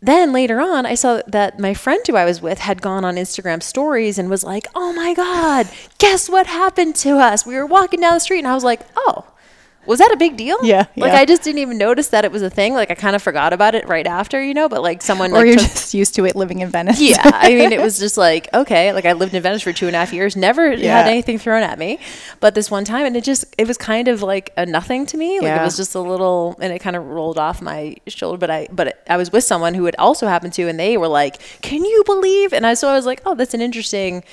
then 0.01 0.34
later 0.34 0.60
on, 0.60 0.86
I 0.86 0.96
saw 0.96 1.22
that 1.27 1.60
my 1.60 1.74
friend 1.74 2.01
who 2.08 2.15
I 2.15 2.25
was 2.25 2.41
with 2.41 2.60
had 2.60 2.81
gone 2.81 3.05
on 3.05 3.15
Instagram 3.15 3.62
stories 3.62 4.17
and 4.17 4.29
was 4.29 4.43
like, 4.43 4.67
oh 4.74 4.91
my 4.93 5.13
God, 5.13 5.70
guess 6.00 6.27
what 6.27 6.48
happened 6.48 6.96
to 6.98 7.17
us? 7.17 7.46
We 7.46 7.55
were 7.55 7.67
walking 7.67 8.01
down 8.01 8.15
the 8.15 8.20
street 8.20 8.39
and 8.39 8.48
I 8.48 8.55
was 8.55 8.63
like, 8.63 8.81
oh, 8.96 9.31
was 9.86 10.00
that 10.00 10.12
a 10.12 10.18
big 10.18 10.38
deal? 10.38 10.58
Yeah. 10.64 10.86
Like 10.96 11.14
yeah. 11.14 11.20
I 11.20 11.26
just 11.26 11.44
didn't 11.44 11.60
even 11.60 11.78
notice 11.78 12.10
that 12.10 12.24
it 12.24 12.32
was 12.32 12.42
a 12.42 12.50
thing. 12.50 12.74
Like 12.74 12.92
I 12.92 12.96
kind 12.96 13.16
of 13.16 13.22
forgot 13.22 13.52
about 13.52 13.74
it 13.74 13.88
right 13.88 14.06
after, 14.06 14.42
you 14.42 14.54
know, 14.54 14.70
but 14.70 14.82
like 14.82 15.02
someone 15.02 15.32
Or 15.32 15.38
like 15.38 15.48
you're 15.48 15.56
took, 15.56 15.70
just 15.70 15.94
used 15.94 16.16
to 16.16 16.26
it 16.26 16.36
living 16.36 16.60
in 16.60 16.70
Venice. 16.70 17.02
Yeah. 17.02 17.22
I 17.24 17.56
mean 17.56 17.72
it 17.72 17.82
was 17.82 17.98
just 17.98 18.18
like, 18.18 18.48
okay, 18.54 18.94
like 18.94 19.06
I 19.06 19.14
lived 19.14 19.34
in 19.34 19.42
Venice 19.42 19.64
for 19.64 19.74
two 19.74 19.88
and 19.88 19.96
a 19.96 20.00
half 20.00 20.14
years, 20.14 20.36
never 20.36 20.72
yeah. 20.72 20.98
had 20.98 21.08
anything 21.08 21.40
thrown 21.40 21.64
at 21.64 21.80
me. 21.80 22.00
But 22.40 22.54
this 22.54 22.70
one 22.70 22.86
time 22.86 23.06
and 23.06 23.18
it 23.18 23.24
just 23.24 23.46
it 23.58 23.68
was 23.68 23.78
kind 23.78 24.08
of 24.08 24.22
like 24.22 24.52
a 24.56 24.66
nothing 24.66 25.06
to 25.08 25.18
me. 25.18 25.40
Like 25.40 25.48
yeah. 25.48 25.62
it 25.62 25.66
was 25.66 25.78
just 25.78 25.96
a 25.96 26.00
little 26.00 26.56
and 26.62 26.72
it 26.72 26.80
kind 26.80 26.96
of 26.96 27.06
rolled 27.08 27.40
off 27.40 27.62
my 27.62 27.96
shoulder. 28.08 28.38
But 28.38 28.52
I 28.52 28.68
but 28.72 29.04
I 29.10 29.18
was 29.18 29.32
with 29.32 29.44
someone 29.44 29.74
who 29.74 29.86
had 29.86 29.96
also 29.98 30.28
happened 30.28 30.54
to 30.54 30.68
and 30.68 30.80
they 30.80 30.98
were 30.98 31.08
like, 31.08 31.40
Can 31.62 31.84
you 31.84 32.04
believe? 32.06 32.54
And 32.54 32.68
I 32.68 32.76
so 32.76 32.88
I 32.88 32.94
was 32.94 33.06
like, 33.06 33.22
Oh, 33.26 33.34
that's 33.34 33.54
an 33.54 33.62
interesting 33.62 34.24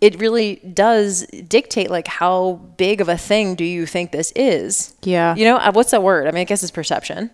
it 0.00 0.20
really 0.20 0.56
does 0.74 1.26
dictate 1.48 1.90
like 1.90 2.06
how 2.06 2.60
big 2.76 3.00
of 3.00 3.08
a 3.08 3.16
thing 3.16 3.54
do 3.54 3.64
you 3.64 3.86
think 3.86 4.12
this 4.12 4.32
is? 4.36 4.94
Yeah. 5.02 5.34
You 5.34 5.44
know 5.44 5.56
uh, 5.56 5.72
what's 5.72 5.90
that 5.92 6.02
word? 6.02 6.26
I 6.26 6.30
mean 6.30 6.42
i 6.42 6.44
guess 6.44 6.62
it's 6.62 6.70
perception. 6.70 7.30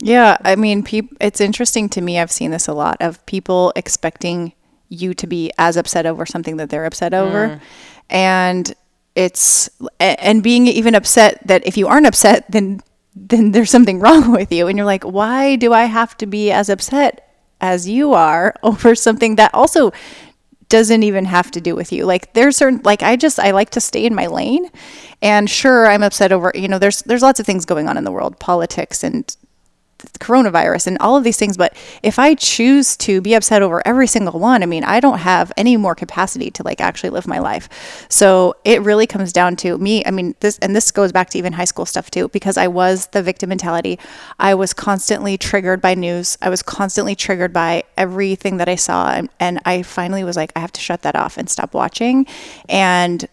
Yeah 0.00 0.36
i 0.44 0.56
mean 0.56 0.82
peop- 0.82 1.16
it's 1.20 1.40
interesting 1.40 1.88
to 1.90 2.00
me 2.00 2.18
i've 2.18 2.32
seen 2.32 2.50
this 2.50 2.66
a 2.66 2.74
lot 2.74 2.96
of 3.00 3.24
people 3.26 3.72
expecting 3.76 4.52
you 4.88 5.14
to 5.14 5.26
be 5.26 5.52
as 5.56 5.76
upset 5.76 6.04
over 6.04 6.26
something 6.26 6.56
that 6.56 6.68
they're 6.70 6.84
upset 6.84 7.14
over. 7.14 7.48
Mm. 7.48 7.60
and 8.10 8.74
it's 9.14 9.70
and 10.00 10.42
being 10.42 10.66
even 10.66 10.96
upset 10.96 11.40
that 11.46 11.64
if 11.64 11.76
you 11.76 11.86
aren't 11.86 12.06
upset 12.06 12.44
then 12.50 12.80
then 13.14 13.52
there's 13.52 13.70
something 13.70 14.00
wrong 14.00 14.32
with 14.38 14.50
you. 14.50 14.66
And 14.66 14.76
you're 14.76 14.84
like 14.84 15.04
why 15.04 15.54
do 15.56 15.72
i 15.72 15.84
have 15.84 16.16
to 16.18 16.26
be 16.26 16.50
as 16.50 16.68
upset 16.68 17.20
as 17.60 17.88
you 17.88 18.12
are 18.12 18.52
over 18.64 18.94
something 18.96 19.36
that 19.36 19.54
also 19.54 19.92
doesn't 20.74 21.04
even 21.04 21.24
have 21.24 21.52
to 21.52 21.60
do 21.60 21.76
with 21.76 21.92
you. 21.92 22.04
Like 22.04 22.32
there's 22.32 22.56
certain 22.56 22.80
like 22.82 23.00
I 23.00 23.14
just 23.14 23.38
I 23.38 23.52
like 23.52 23.70
to 23.70 23.80
stay 23.80 24.04
in 24.04 24.12
my 24.12 24.26
lane. 24.26 24.68
And 25.22 25.48
sure, 25.48 25.86
I'm 25.86 26.02
upset 26.02 26.32
over, 26.32 26.50
you 26.52 26.66
know, 26.66 26.80
there's 26.80 27.02
there's 27.02 27.22
lots 27.22 27.38
of 27.38 27.46
things 27.46 27.64
going 27.64 27.86
on 27.86 27.96
in 27.96 28.02
the 28.02 28.10
world, 28.10 28.40
politics 28.40 29.04
and 29.04 29.24
coronavirus 30.18 30.86
and 30.86 30.98
all 30.98 31.16
of 31.16 31.24
these 31.24 31.36
things. 31.36 31.56
But 31.56 31.76
if 32.02 32.18
I 32.18 32.34
choose 32.34 32.96
to 32.98 33.20
be 33.20 33.34
upset 33.34 33.62
over 33.62 33.82
every 33.86 34.06
single 34.06 34.38
one, 34.40 34.62
I 34.62 34.66
mean, 34.66 34.84
I 34.84 35.00
don't 35.00 35.18
have 35.18 35.52
any 35.56 35.76
more 35.76 35.94
capacity 35.94 36.50
to 36.52 36.62
like 36.62 36.80
actually 36.80 37.10
live 37.10 37.26
my 37.26 37.38
life. 37.38 38.06
So 38.08 38.54
it 38.64 38.82
really 38.82 39.06
comes 39.06 39.32
down 39.32 39.56
to 39.56 39.78
me. 39.78 40.04
I 40.04 40.10
mean, 40.10 40.34
this, 40.40 40.58
and 40.58 40.74
this 40.74 40.90
goes 40.90 41.12
back 41.12 41.30
to 41.30 41.38
even 41.38 41.52
high 41.52 41.64
school 41.64 41.86
stuff 41.86 42.10
too, 42.10 42.28
because 42.28 42.56
I 42.56 42.68
was 42.68 43.06
the 43.08 43.22
victim 43.22 43.48
mentality. 43.48 43.98
I 44.38 44.54
was 44.54 44.72
constantly 44.72 45.38
triggered 45.38 45.80
by 45.80 45.94
news. 45.94 46.38
I 46.40 46.50
was 46.50 46.62
constantly 46.62 47.14
triggered 47.14 47.52
by 47.52 47.84
everything 47.96 48.58
that 48.58 48.68
I 48.68 48.76
saw. 48.76 49.10
And, 49.10 49.28
and 49.40 49.60
I 49.64 49.82
finally 49.82 50.24
was 50.24 50.36
like, 50.36 50.52
I 50.56 50.60
have 50.60 50.72
to 50.72 50.80
shut 50.80 51.02
that 51.02 51.16
off 51.16 51.36
and 51.38 51.48
stop 51.48 51.74
watching. 51.74 52.26
And 52.68 53.26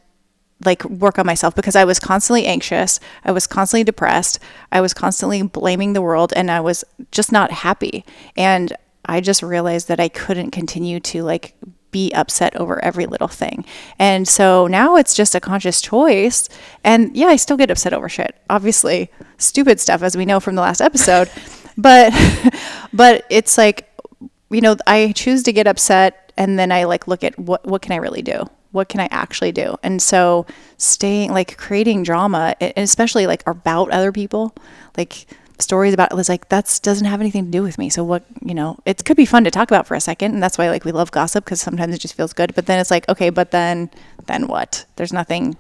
like 0.66 0.84
work 0.86 1.20
on 1.20 1.26
myself 1.26 1.56
because 1.56 1.76
I 1.76 1.86
was 1.86 2.00
constantly 2.00 2.46
anxious. 2.46 3.00
I 3.24 3.32
was 3.32 3.48
constantly 3.48 3.84
depressed. 3.84 4.40
I 4.72 4.82
was 4.82 4.94
constantly 4.94 5.42
blaming 5.42 5.94
the 5.94 6.02
world 6.02 6.34
and 6.36 6.52
I 6.52 6.60
was 6.60 6.84
just 7.12 7.32
not 7.32 7.52
happy. 7.52 8.06
And 8.38 8.74
I 9.06 9.22
just 9.22 9.42
realized 9.42 9.88
that 9.88 10.00
I 10.00 10.10
couldn't 10.10 10.52
continue 10.52 11.00
to 11.00 11.24
like 11.24 11.56
be 11.92 12.12
upset 12.14 12.56
over 12.56 12.84
every 12.84 13.06
little 13.06 13.28
thing. 13.28 13.66
And 14.00 14.28
so 14.28 14.68
now 14.68 14.96
it's 14.96 15.14
just 15.14 15.36
a 15.36 15.40
conscious 15.40 15.82
choice. 15.82 16.48
And 16.84 17.16
yeah, 17.16 17.28
I 17.28 17.36
still 17.36 17.58
get 17.58 17.70
upset 17.70 17.94
over 17.94 18.08
shit. 18.08 18.36
Obviously, 18.50 19.12
stupid 19.38 19.80
stuff 19.80 20.02
as 20.02 20.16
we 20.16 20.26
know 20.26 20.40
from 20.40 20.56
the 20.56 20.62
last 20.62 20.82
episode. 20.82 21.30
but 21.78 22.14
but 22.94 23.26
it's 23.30 23.58
like 23.58 23.88
you 24.50 24.60
know, 24.60 24.76
I 24.86 25.14
choose 25.16 25.44
to 25.44 25.54
get 25.54 25.66
upset 25.66 26.34
and 26.38 26.60
then 26.60 26.72
I 26.72 26.84
like 26.84 27.08
look 27.08 27.24
at 27.24 27.38
what 27.40 27.66
what 27.66 27.82
can 27.82 27.94
I 27.94 27.98
really 27.98 28.22
do? 28.22 28.50
What 28.72 28.90
can 28.90 29.00
I 29.00 29.08
actually 29.12 29.52
do? 29.52 29.76
And 29.84 30.02
so 30.02 30.46
staying 30.78 31.32
like 31.32 31.58
creating 31.58 32.04
drama, 32.04 32.56
and 32.60 32.78
especially 32.78 33.28
like 33.28 33.44
about 33.48 33.92
other 33.92 34.12
people, 34.12 34.56
like 34.98 35.28
stories 35.60 35.94
about 35.94 36.12
it 36.12 36.16
was 36.16 36.28
like 36.28 36.50
that's 36.50 36.80
doesn't 36.80 37.06
have 37.06 37.22
anything 37.22 37.46
to 37.46 37.52
do 37.52 37.64
with 37.64 37.78
me. 37.78 37.90
So 37.90 38.04
what 38.04 38.24
you 38.42 38.54
know, 38.54 38.78
it 38.86 39.04
could 39.06 39.18
be 39.18 39.26
fun 39.26 39.44
to 39.44 39.52
talk 39.52 39.70
about 39.70 39.88
for 39.88 39.96
a 39.96 40.02
second, 40.02 40.34
and 40.34 40.42
that's 40.42 40.58
why 40.58 40.70
like 40.70 40.86
we 40.86 40.92
love 40.92 41.12
gossip 41.12 41.46
because 41.46 41.62
sometimes 41.62 41.94
it 41.94 42.00
just 42.00 42.16
feels 42.16 42.34
good. 42.34 42.56
But 42.56 42.66
then 42.66 42.80
it's 42.80 42.92
like 42.92 43.08
okay, 43.10 43.30
but 43.30 43.52
then 43.52 43.90
then 44.26 44.48
what? 44.48 44.86
There's 44.96 45.14
nothing 45.14 45.58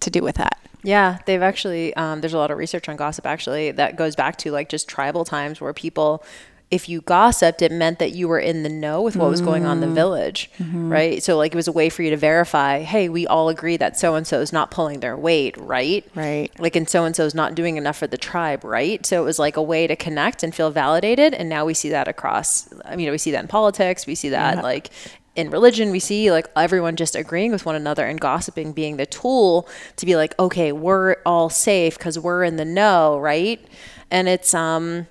to 0.00 0.10
do 0.10 0.22
with 0.22 0.36
that. 0.36 0.58
Yeah, 0.84 1.18
they've 1.26 1.42
actually, 1.42 1.94
um, 1.94 2.20
there's 2.20 2.34
a 2.34 2.38
lot 2.38 2.50
of 2.50 2.58
research 2.58 2.88
on 2.88 2.96
gossip 2.96 3.24
actually 3.24 3.70
that 3.72 3.96
goes 3.96 4.16
back 4.16 4.36
to 4.38 4.50
like 4.50 4.68
just 4.68 4.88
tribal 4.88 5.24
times 5.24 5.60
where 5.60 5.72
people 5.72 6.24
if 6.72 6.88
you 6.88 7.02
gossiped, 7.02 7.60
it 7.60 7.70
meant 7.70 7.98
that 7.98 8.12
you 8.12 8.26
were 8.26 8.38
in 8.38 8.62
the 8.62 8.68
know 8.70 9.02
with 9.02 9.14
what 9.14 9.28
was 9.28 9.42
going 9.42 9.66
on 9.66 9.76
in 9.76 9.80
the 9.82 9.86
mm. 9.88 9.94
village, 9.94 10.50
mm-hmm. 10.58 10.90
right? 10.90 11.22
So 11.22 11.36
like 11.36 11.52
it 11.52 11.56
was 11.56 11.68
a 11.68 11.72
way 11.72 11.90
for 11.90 12.02
you 12.02 12.08
to 12.08 12.16
verify, 12.16 12.80
hey, 12.80 13.10
we 13.10 13.26
all 13.26 13.50
agree 13.50 13.76
that 13.76 13.98
so 13.98 14.14
and 14.14 14.26
so 14.26 14.40
is 14.40 14.54
not 14.54 14.70
pulling 14.70 15.00
their 15.00 15.14
weight, 15.14 15.54
right? 15.58 16.02
Right. 16.14 16.50
Like 16.58 16.74
and 16.74 16.88
so 16.88 17.04
and 17.04 17.14
so 17.14 17.26
is 17.26 17.34
not 17.34 17.54
doing 17.54 17.76
enough 17.76 17.98
for 17.98 18.06
the 18.06 18.16
tribe, 18.16 18.64
right? 18.64 19.04
So 19.04 19.20
it 19.20 19.24
was 19.26 19.38
like 19.38 19.58
a 19.58 19.62
way 19.62 19.86
to 19.86 19.94
connect 19.94 20.42
and 20.42 20.54
feel 20.54 20.70
validated, 20.70 21.34
and 21.34 21.50
now 21.50 21.66
we 21.66 21.74
see 21.74 21.90
that 21.90 22.08
across. 22.08 22.72
I 22.86 22.96
mean, 22.96 23.10
we 23.10 23.18
see 23.18 23.32
that 23.32 23.42
in 23.42 23.48
politics, 23.48 24.06
we 24.06 24.14
see 24.14 24.30
that 24.30 24.56
yeah. 24.56 24.62
like 24.62 24.88
in 25.34 25.48
religion 25.48 25.90
we 25.90 25.98
see 25.98 26.30
like 26.30 26.46
everyone 26.56 26.94
just 26.94 27.16
agreeing 27.16 27.52
with 27.52 27.64
one 27.64 27.74
another 27.74 28.04
and 28.04 28.20
gossiping 28.20 28.70
being 28.72 28.98
the 28.98 29.06
tool 29.06 29.66
to 29.96 30.04
be 30.04 30.14
like 30.14 30.38
okay 30.38 30.72
we're 30.72 31.16
all 31.24 31.48
safe 31.48 31.96
because 31.96 32.18
we're 32.18 32.44
in 32.44 32.56
the 32.56 32.66
know 32.66 33.18
right 33.18 33.66
and 34.10 34.28
it's 34.28 34.52
um 34.52 35.06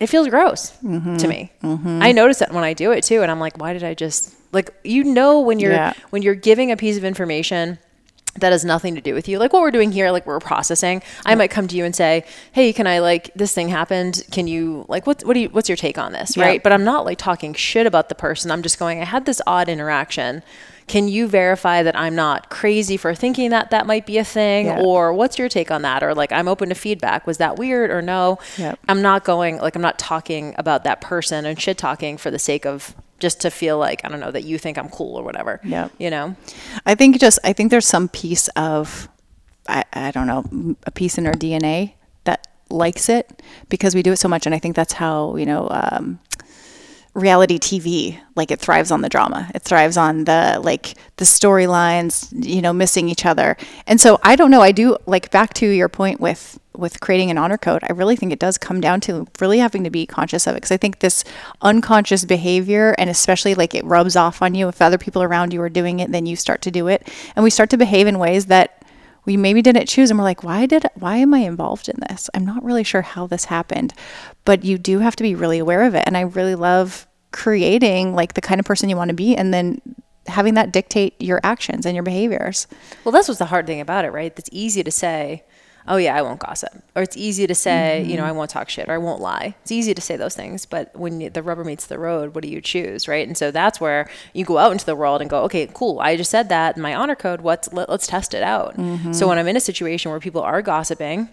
it 0.00 0.08
feels 0.08 0.28
gross 0.28 0.72
mm-hmm. 0.82 1.16
to 1.18 1.28
me. 1.28 1.52
Mm-hmm. 1.62 2.02
I 2.02 2.12
notice 2.12 2.38
that 2.38 2.52
when 2.52 2.64
I 2.64 2.72
do 2.72 2.90
it 2.90 3.04
too, 3.04 3.22
and 3.22 3.30
I'm 3.30 3.38
like, 3.38 3.58
why 3.58 3.72
did 3.72 3.84
I 3.84 3.94
just 3.94 4.34
like 4.52 4.74
you 4.84 5.04
know 5.04 5.40
when 5.40 5.60
you're 5.60 5.72
yeah. 5.72 5.92
when 6.10 6.22
you're 6.22 6.34
giving 6.34 6.72
a 6.72 6.76
piece 6.76 6.96
of 6.96 7.04
information 7.04 7.78
that 8.36 8.52
has 8.52 8.64
nothing 8.64 8.94
to 8.94 9.00
do 9.00 9.12
with 9.12 9.28
you 9.28 9.38
like 9.38 9.52
what 9.52 9.60
we're 9.60 9.72
doing 9.72 9.90
here 9.90 10.10
like 10.12 10.24
we're 10.24 10.38
processing 10.38 11.02
i 11.26 11.34
might 11.34 11.50
come 11.50 11.66
to 11.66 11.76
you 11.76 11.84
and 11.84 11.96
say 11.96 12.24
hey 12.52 12.72
can 12.72 12.86
i 12.86 13.00
like 13.00 13.32
this 13.34 13.52
thing 13.52 13.68
happened 13.68 14.22
can 14.30 14.46
you 14.46 14.84
like 14.88 15.04
what 15.04 15.22
what 15.24 15.34
do 15.34 15.40
you 15.40 15.48
what's 15.48 15.68
your 15.68 15.76
take 15.76 15.98
on 15.98 16.12
this 16.12 16.36
right 16.36 16.62
but 16.62 16.72
i'm 16.72 16.84
not 16.84 17.04
like 17.04 17.18
talking 17.18 17.52
shit 17.52 17.86
about 17.88 18.08
the 18.08 18.14
person 18.14 18.50
i'm 18.52 18.62
just 18.62 18.78
going 18.78 19.00
i 19.00 19.04
had 19.04 19.26
this 19.26 19.42
odd 19.48 19.68
interaction 19.68 20.44
can 20.90 21.06
you 21.06 21.28
verify 21.28 21.84
that 21.84 21.96
I'm 21.96 22.16
not 22.16 22.50
crazy 22.50 22.96
for 22.96 23.14
thinking 23.14 23.50
that 23.50 23.70
that 23.70 23.86
might 23.86 24.06
be 24.06 24.18
a 24.18 24.24
thing? 24.24 24.66
Yeah. 24.66 24.80
Or 24.80 25.12
what's 25.12 25.38
your 25.38 25.48
take 25.48 25.70
on 25.70 25.82
that? 25.82 26.02
Or 26.02 26.16
like, 26.16 26.32
I'm 26.32 26.48
open 26.48 26.68
to 26.70 26.74
feedback. 26.74 27.28
Was 27.28 27.38
that 27.38 27.60
weird 27.60 27.92
or 27.92 28.02
no? 28.02 28.40
Yep. 28.58 28.76
I'm 28.88 29.00
not 29.00 29.22
going, 29.22 29.58
like, 29.58 29.76
I'm 29.76 29.82
not 29.82 30.00
talking 30.00 30.52
about 30.58 30.82
that 30.82 31.00
person 31.00 31.46
and 31.46 31.60
shit 31.60 31.78
talking 31.78 32.18
for 32.18 32.32
the 32.32 32.40
sake 32.40 32.66
of 32.66 32.96
just 33.20 33.40
to 33.42 33.52
feel 33.52 33.78
like, 33.78 34.04
I 34.04 34.08
don't 34.08 34.18
know, 34.18 34.32
that 34.32 34.42
you 34.42 34.58
think 34.58 34.78
I'm 34.78 34.88
cool 34.88 35.14
or 35.14 35.22
whatever. 35.22 35.60
Yeah. 35.62 35.90
You 36.00 36.10
know? 36.10 36.34
I 36.84 36.96
think 36.96 37.20
just, 37.20 37.38
I 37.44 37.52
think 37.52 37.70
there's 37.70 37.86
some 37.86 38.08
piece 38.08 38.48
of, 38.56 39.08
I, 39.68 39.84
I 39.92 40.10
don't 40.10 40.26
know, 40.26 40.74
a 40.88 40.90
piece 40.90 41.18
in 41.18 41.26
our 41.28 41.34
DNA 41.34 41.92
that 42.24 42.48
likes 42.68 43.08
it 43.08 43.44
because 43.68 43.94
we 43.94 44.02
do 44.02 44.10
it 44.10 44.16
so 44.16 44.26
much. 44.26 44.44
And 44.44 44.56
I 44.56 44.58
think 44.58 44.74
that's 44.74 44.94
how, 44.94 45.36
you 45.36 45.46
know, 45.46 45.68
um, 45.70 46.18
reality 47.14 47.58
TV. 47.58 48.20
Like 48.36 48.50
it 48.50 48.60
thrives 48.60 48.90
on 48.90 49.02
the 49.02 49.08
drama. 49.08 49.50
It 49.54 49.62
thrives 49.62 49.96
on 49.96 50.24
the 50.24 50.60
like 50.62 50.94
the 51.16 51.24
storylines, 51.24 52.28
you 52.32 52.62
know, 52.62 52.72
missing 52.72 53.08
each 53.08 53.26
other. 53.26 53.56
And 53.86 54.00
so 54.00 54.18
I 54.22 54.36
don't 54.36 54.50
know, 54.50 54.62
I 54.62 54.72
do 54.72 54.96
like 55.06 55.30
back 55.30 55.54
to 55.54 55.66
your 55.66 55.88
point 55.88 56.20
with 56.20 56.58
with 56.76 57.00
creating 57.00 57.30
an 57.30 57.38
honor 57.38 57.58
code. 57.58 57.82
I 57.88 57.92
really 57.92 58.16
think 58.16 58.32
it 58.32 58.38
does 58.38 58.56
come 58.56 58.80
down 58.80 59.00
to 59.02 59.26
really 59.40 59.58
having 59.58 59.84
to 59.84 59.90
be 59.90 60.06
conscious 60.06 60.46
of 60.46 60.54
it 60.54 60.58
because 60.58 60.72
I 60.72 60.76
think 60.76 61.00
this 61.00 61.24
unconscious 61.60 62.24
behavior 62.24 62.94
and 62.96 63.10
especially 63.10 63.54
like 63.54 63.74
it 63.74 63.84
rubs 63.84 64.16
off 64.16 64.40
on 64.40 64.54
you 64.54 64.68
if 64.68 64.80
other 64.80 64.96
people 64.96 65.22
around 65.22 65.52
you 65.52 65.60
are 65.62 65.68
doing 65.68 66.00
it, 66.00 66.12
then 66.12 66.26
you 66.26 66.36
start 66.36 66.62
to 66.62 66.70
do 66.70 66.86
it. 66.86 67.06
And 67.36 67.42
we 67.42 67.50
start 67.50 67.70
to 67.70 67.76
behave 67.76 68.06
in 68.06 68.18
ways 68.18 68.46
that 68.46 68.79
we 69.24 69.36
maybe 69.36 69.62
didn't 69.62 69.86
choose 69.86 70.10
and 70.10 70.18
we're 70.18 70.24
like 70.24 70.42
why 70.44 70.66
did 70.66 70.84
why 70.94 71.16
am 71.16 71.34
i 71.34 71.38
involved 71.38 71.88
in 71.88 71.96
this 72.08 72.28
i'm 72.34 72.44
not 72.44 72.62
really 72.62 72.84
sure 72.84 73.02
how 73.02 73.26
this 73.26 73.46
happened 73.46 73.92
but 74.44 74.64
you 74.64 74.78
do 74.78 74.98
have 75.00 75.16
to 75.16 75.22
be 75.22 75.34
really 75.34 75.58
aware 75.58 75.82
of 75.82 75.94
it 75.94 76.04
and 76.06 76.16
i 76.16 76.20
really 76.20 76.54
love 76.54 77.06
creating 77.32 78.14
like 78.14 78.34
the 78.34 78.40
kind 78.40 78.58
of 78.58 78.66
person 78.66 78.88
you 78.88 78.96
want 78.96 79.08
to 79.08 79.14
be 79.14 79.36
and 79.36 79.52
then 79.54 79.80
having 80.26 80.54
that 80.54 80.72
dictate 80.72 81.14
your 81.20 81.40
actions 81.42 81.86
and 81.86 81.94
your 81.94 82.02
behaviors 82.02 82.66
Well, 83.04 83.12
that's 83.12 83.26
what's 83.28 83.38
the 83.38 83.46
hard 83.46 83.66
thing 83.66 83.80
about 83.80 84.04
it, 84.04 84.10
right? 84.12 84.32
It's 84.36 84.50
easy 84.52 84.82
to 84.84 84.90
say, 84.90 85.44
oh, 85.90 85.96
yeah, 85.96 86.16
I 86.16 86.22
won't 86.22 86.38
gossip. 86.38 86.72
Or 86.94 87.02
it's 87.02 87.16
easy 87.16 87.46
to 87.46 87.54
say, 87.54 88.02
you 88.02 88.16
know, 88.16 88.22
mm-hmm. 88.22 88.28
I 88.28 88.32
won't 88.32 88.48
talk 88.48 88.70
shit 88.70 88.88
or 88.88 88.92
I 88.92 88.98
won't 88.98 89.20
lie. 89.20 89.56
It's 89.62 89.72
easy 89.72 89.92
to 89.92 90.00
say 90.00 90.16
those 90.16 90.36
things. 90.36 90.64
But 90.64 90.94
when 90.96 91.20
you, 91.20 91.30
the 91.30 91.42
rubber 91.42 91.64
meets 91.64 91.86
the 91.86 91.98
road, 91.98 92.34
what 92.34 92.42
do 92.42 92.48
you 92.48 92.60
choose, 92.60 93.08
right? 93.08 93.26
And 93.26 93.36
so 93.36 93.50
that's 93.50 93.80
where 93.80 94.08
you 94.32 94.44
go 94.44 94.58
out 94.58 94.72
into 94.72 94.86
the 94.86 94.96
world 94.96 95.20
and 95.20 95.28
go, 95.28 95.42
okay, 95.44 95.68
cool. 95.74 95.98
I 96.00 96.16
just 96.16 96.30
said 96.30 96.48
that 96.48 96.76
in 96.76 96.82
my 96.82 96.94
honor 96.94 97.16
code. 97.16 97.40
What's, 97.40 97.72
let, 97.72 97.90
let's 97.90 98.06
test 98.06 98.32
it 98.32 98.42
out. 98.42 98.76
Mm-hmm. 98.76 99.12
So 99.12 99.28
when 99.28 99.36
I'm 99.36 99.48
in 99.48 99.56
a 99.56 99.60
situation 99.60 100.12
where 100.12 100.20
people 100.20 100.42
are 100.42 100.62
gossiping, 100.62 101.28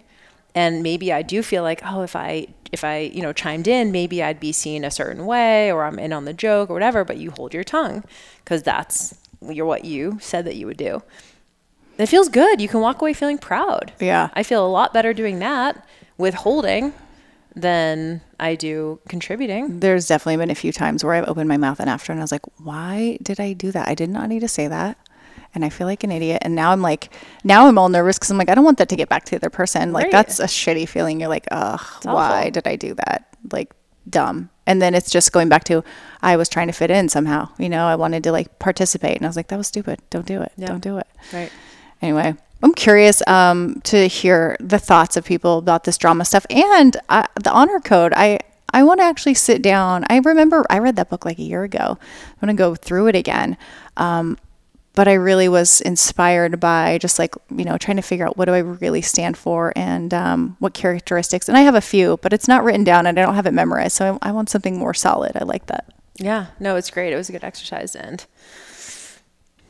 and 0.55 0.81
maybe 0.81 1.13
I 1.13 1.21
do 1.21 1.43
feel 1.43 1.61
like, 1.61 1.81
oh, 1.85 2.01
if 2.01 2.15
I 2.15 2.47
if 2.71 2.83
I 2.83 2.99
you 2.99 3.21
know 3.21 3.31
chimed 3.31 3.67
in, 3.67 3.91
maybe 3.91 4.23
I'd 4.23 4.39
be 4.39 4.51
seen 4.51 4.83
a 4.83 4.89
certain 4.89 5.27
way, 5.27 5.71
or 5.71 5.85
I'm 5.85 5.99
in 5.99 6.11
on 6.11 6.25
the 6.25 6.33
joke 6.33 6.71
or 6.71 6.73
whatever. 6.73 7.05
But 7.05 7.17
you 7.17 7.29
hold 7.29 7.53
your 7.53 7.63
tongue 7.63 8.03
because 8.43 8.63
that's 8.63 9.13
you're 9.41 9.67
what 9.67 9.85
you 9.85 10.17
said 10.19 10.45
that 10.45 10.55
you 10.55 10.65
would 10.65 10.77
do. 10.77 11.03
It 11.97 12.07
feels 12.07 12.29
good. 12.29 12.61
You 12.61 12.67
can 12.67 12.79
walk 12.81 13.01
away 13.01 13.13
feeling 13.13 13.37
proud. 13.37 13.91
Yeah. 13.99 14.29
I 14.33 14.43
feel 14.43 14.65
a 14.65 14.69
lot 14.69 14.93
better 14.93 15.13
doing 15.13 15.39
that 15.39 15.85
withholding 16.17 16.93
than 17.55 18.21
I 18.39 18.55
do 18.55 18.99
contributing. 19.09 19.79
there's 19.79 20.07
definitely 20.07 20.37
been 20.37 20.51
a 20.51 20.55
few 20.55 20.71
times 20.71 21.03
where 21.03 21.15
i've 21.15 21.27
opened 21.27 21.49
my 21.49 21.57
mouth 21.57 21.79
and 21.79 21.89
after 21.89 22.11
and 22.11 22.21
i 22.21 22.23
was 22.23 22.31
like 22.31 22.45
why 22.61 23.17
did 23.23 23.39
i 23.39 23.53
do 23.53 23.71
that 23.71 23.87
i 23.87 23.95
did 23.95 24.11
not 24.11 24.29
need 24.29 24.41
to 24.41 24.47
say 24.47 24.67
that 24.67 24.95
and 25.55 25.65
i 25.65 25.69
feel 25.69 25.87
like 25.87 26.03
an 26.03 26.11
idiot 26.11 26.37
and 26.43 26.53
now 26.53 26.71
i'm 26.71 26.83
like 26.83 27.11
now 27.43 27.65
i'm 27.67 27.79
all 27.79 27.89
nervous 27.89 28.17
because 28.19 28.29
i'm 28.29 28.37
like 28.37 28.49
i 28.49 28.53
don't 28.53 28.63
want 28.65 28.77
that 28.77 28.89
to 28.89 28.95
get 28.95 29.09
back 29.09 29.25
to 29.25 29.31
the 29.31 29.37
other 29.37 29.49
person 29.49 29.91
like 29.91 30.03
Right. 30.03 30.11
that's 30.11 30.39
a 30.39 30.45
shitty 30.45 30.87
feeling 30.87 31.19
you're 31.19 31.29
like 31.29 31.47
ugh 31.49 31.81
why 32.03 32.41
awful. 32.41 32.51
did 32.51 32.67
i 32.67 32.75
do 32.75 32.93
that 32.93 33.35
like 33.51 33.71
dumb 34.07 34.51
and 34.67 34.79
then 34.79 34.93
it's 34.93 35.09
just 35.09 35.31
going 35.31 35.49
back 35.49 35.63
to 35.63 35.83
i 36.21 36.37
was 36.37 36.49
trying 36.49 36.67
to 36.67 36.73
fit 36.73 36.91
in 36.91 37.09
somehow 37.09 37.49
you 37.57 37.69
know 37.69 37.87
i 37.87 37.95
wanted 37.95 38.23
to 38.23 38.31
like 38.31 38.59
participate 38.59 39.17
and 39.17 39.25
i 39.25 39.29
was 39.29 39.35
like 39.35 39.47
that 39.47 39.57
was 39.57 39.67
stupid 39.67 39.99
don't 40.11 40.27
do 40.27 40.43
it 40.43 40.51
Yeah. 40.57 40.67
don't 40.67 40.81
do 40.83 40.99
it 40.99 41.07
Right. 41.33 41.51
Anyway 42.01 42.33
i'm 42.63 42.73
curious 42.73 43.25
um, 43.27 43.81
to 43.81 44.07
hear 44.07 44.57
the 44.59 44.79
thoughts 44.79 45.17
of 45.17 45.25
people 45.25 45.57
about 45.57 45.83
this 45.83 45.97
drama 45.97 46.25
stuff 46.25 46.45
and 46.49 46.97
uh, 47.09 47.25
the 47.41 47.51
honor 47.51 47.79
code. 47.79 48.13
I 48.15 48.39
i 48.73 48.83
want 48.83 48.99
to 48.99 49.05
actually 49.05 49.35
sit 49.35 49.61
down. 49.61 50.05
I 50.09 50.17
remember 50.17 50.65
i 50.69 50.79
read 50.79 50.95
that 50.95 51.09
book 51.09 51.25
like 51.25 51.39
a 51.39 51.43
year 51.43 51.63
ago. 51.63 51.97
I'm 51.99 52.47
going 52.47 52.55
to 52.55 52.59
go 52.59 52.75
through 52.75 53.07
it 53.07 53.15
again. 53.15 53.57
Um, 53.95 54.37
but 54.95 55.07
i 55.07 55.13
really 55.13 55.47
was 55.47 55.79
inspired 55.81 56.59
by 56.59 56.97
just 56.97 57.19
like 57.19 57.35
you 57.55 57.63
know 57.63 57.77
trying 57.77 57.97
to 57.97 58.03
figure 58.03 58.25
out 58.25 58.35
what 58.35 58.45
do 58.45 58.53
i 58.53 58.57
really 58.57 59.01
stand 59.03 59.37
for 59.37 59.71
and 59.75 60.13
um, 60.13 60.57
what 60.59 60.73
characteristics. 60.73 61.47
And 61.47 61.57
i 61.57 61.61
have 61.61 61.75
a 61.75 61.81
few 61.81 62.17
but 62.23 62.33
it's 62.33 62.47
not 62.47 62.63
written 62.63 62.83
down 62.83 63.05
and 63.05 63.19
i 63.19 63.21
don't 63.21 63.35
have 63.35 63.45
it 63.45 63.53
memorized. 63.53 63.95
So 63.95 64.19
i, 64.23 64.29
I 64.29 64.31
want 64.31 64.49
something 64.49 64.77
more 64.77 64.95
solid. 64.95 65.33
I 65.35 65.43
like 65.43 65.67
that. 65.67 65.93
Yeah. 66.19 66.47
No, 66.59 66.75
it's 66.75 66.89
great. 66.89 67.13
It 67.13 67.15
was 67.15 67.29
a 67.29 67.31
good 67.31 67.43
exercise, 67.43 67.95
and 67.95 68.25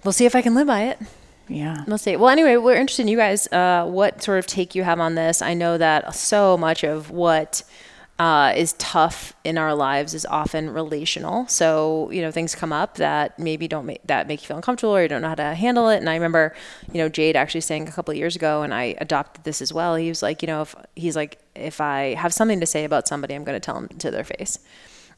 we'll 0.03 0.13
see 0.13 0.25
if 0.25 0.35
I 0.35 0.41
can 0.41 0.55
live 0.55 0.67
by 0.67 0.83
it. 0.83 0.99
Yeah 1.47 1.83
We'll 1.87 1.97
see. 1.97 2.15
Well, 2.15 2.29
anyway, 2.29 2.57
we're 2.57 2.75
interested 2.75 3.03
in 3.03 3.07
you 3.07 3.17
guys. 3.17 3.47
Uh, 3.51 3.85
what 3.85 4.21
sort 4.21 4.39
of 4.39 4.47
take 4.47 4.75
you 4.75 4.83
have 4.83 4.99
on 4.99 5.15
this? 5.15 5.41
I 5.41 5.53
know 5.53 5.77
that 5.77 6.13
so 6.15 6.57
much 6.57 6.83
of 6.83 7.09
what 7.11 7.63
uh, 8.19 8.51
is 8.55 8.73
tough 8.73 9.33
in 9.43 9.57
our 9.57 9.75
lives 9.75 10.13
is 10.13 10.25
often 10.25 10.71
relational. 10.71 11.47
So 11.47 12.09
you 12.11 12.21
know, 12.21 12.31
things 12.31 12.55
come 12.55 12.73
up 12.73 12.95
that 12.95 13.37
maybe 13.37 13.67
don't 13.67 13.85
make 13.85 14.05
that 14.07 14.27
make 14.27 14.41
you 14.41 14.47
feel 14.47 14.57
uncomfortable 14.57 14.95
or 14.95 15.03
you 15.03 15.07
don't 15.07 15.21
know 15.21 15.29
how 15.29 15.35
to 15.35 15.53
handle 15.53 15.89
it. 15.89 15.97
And 15.97 16.09
I 16.09 16.15
remember, 16.15 16.55
you 16.91 16.97
know, 16.99 17.09
Jade 17.09 17.35
actually 17.35 17.61
saying 17.61 17.87
a 17.87 17.91
couple 17.91 18.11
of 18.11 18.17
years 18.17 18.35
ago, 18.35 18.63
and 18.63 18.73
I 18.73 18.95
adopted 18.99 19.43
this 19.43 19.61
as 19.61 19.71
well. 19.71 19.95
He 19.95 20.09
was 20.09 20.23
like, 20.23 20.41
you 20.41 20.47
know, 20.47 20.63
if 20.63 20.75
he's 20.95 21.15
like, 21.15 21.39
if 21.55 21.79
I 21.79 22.15
have 22.15 22.33
something 22.33 22.59
to 22.59 22.65
say 22.65 22.83
about 22.85 23.07
somebody, 23.07 23.35
I'm 23.35 23.43
going 23.43 23.55
to 23.55 23.63
tell 23.63 23.75
them 23.75 23.87
to 23.99 24.11
their 24.11 24.23
face. 24.23 24.59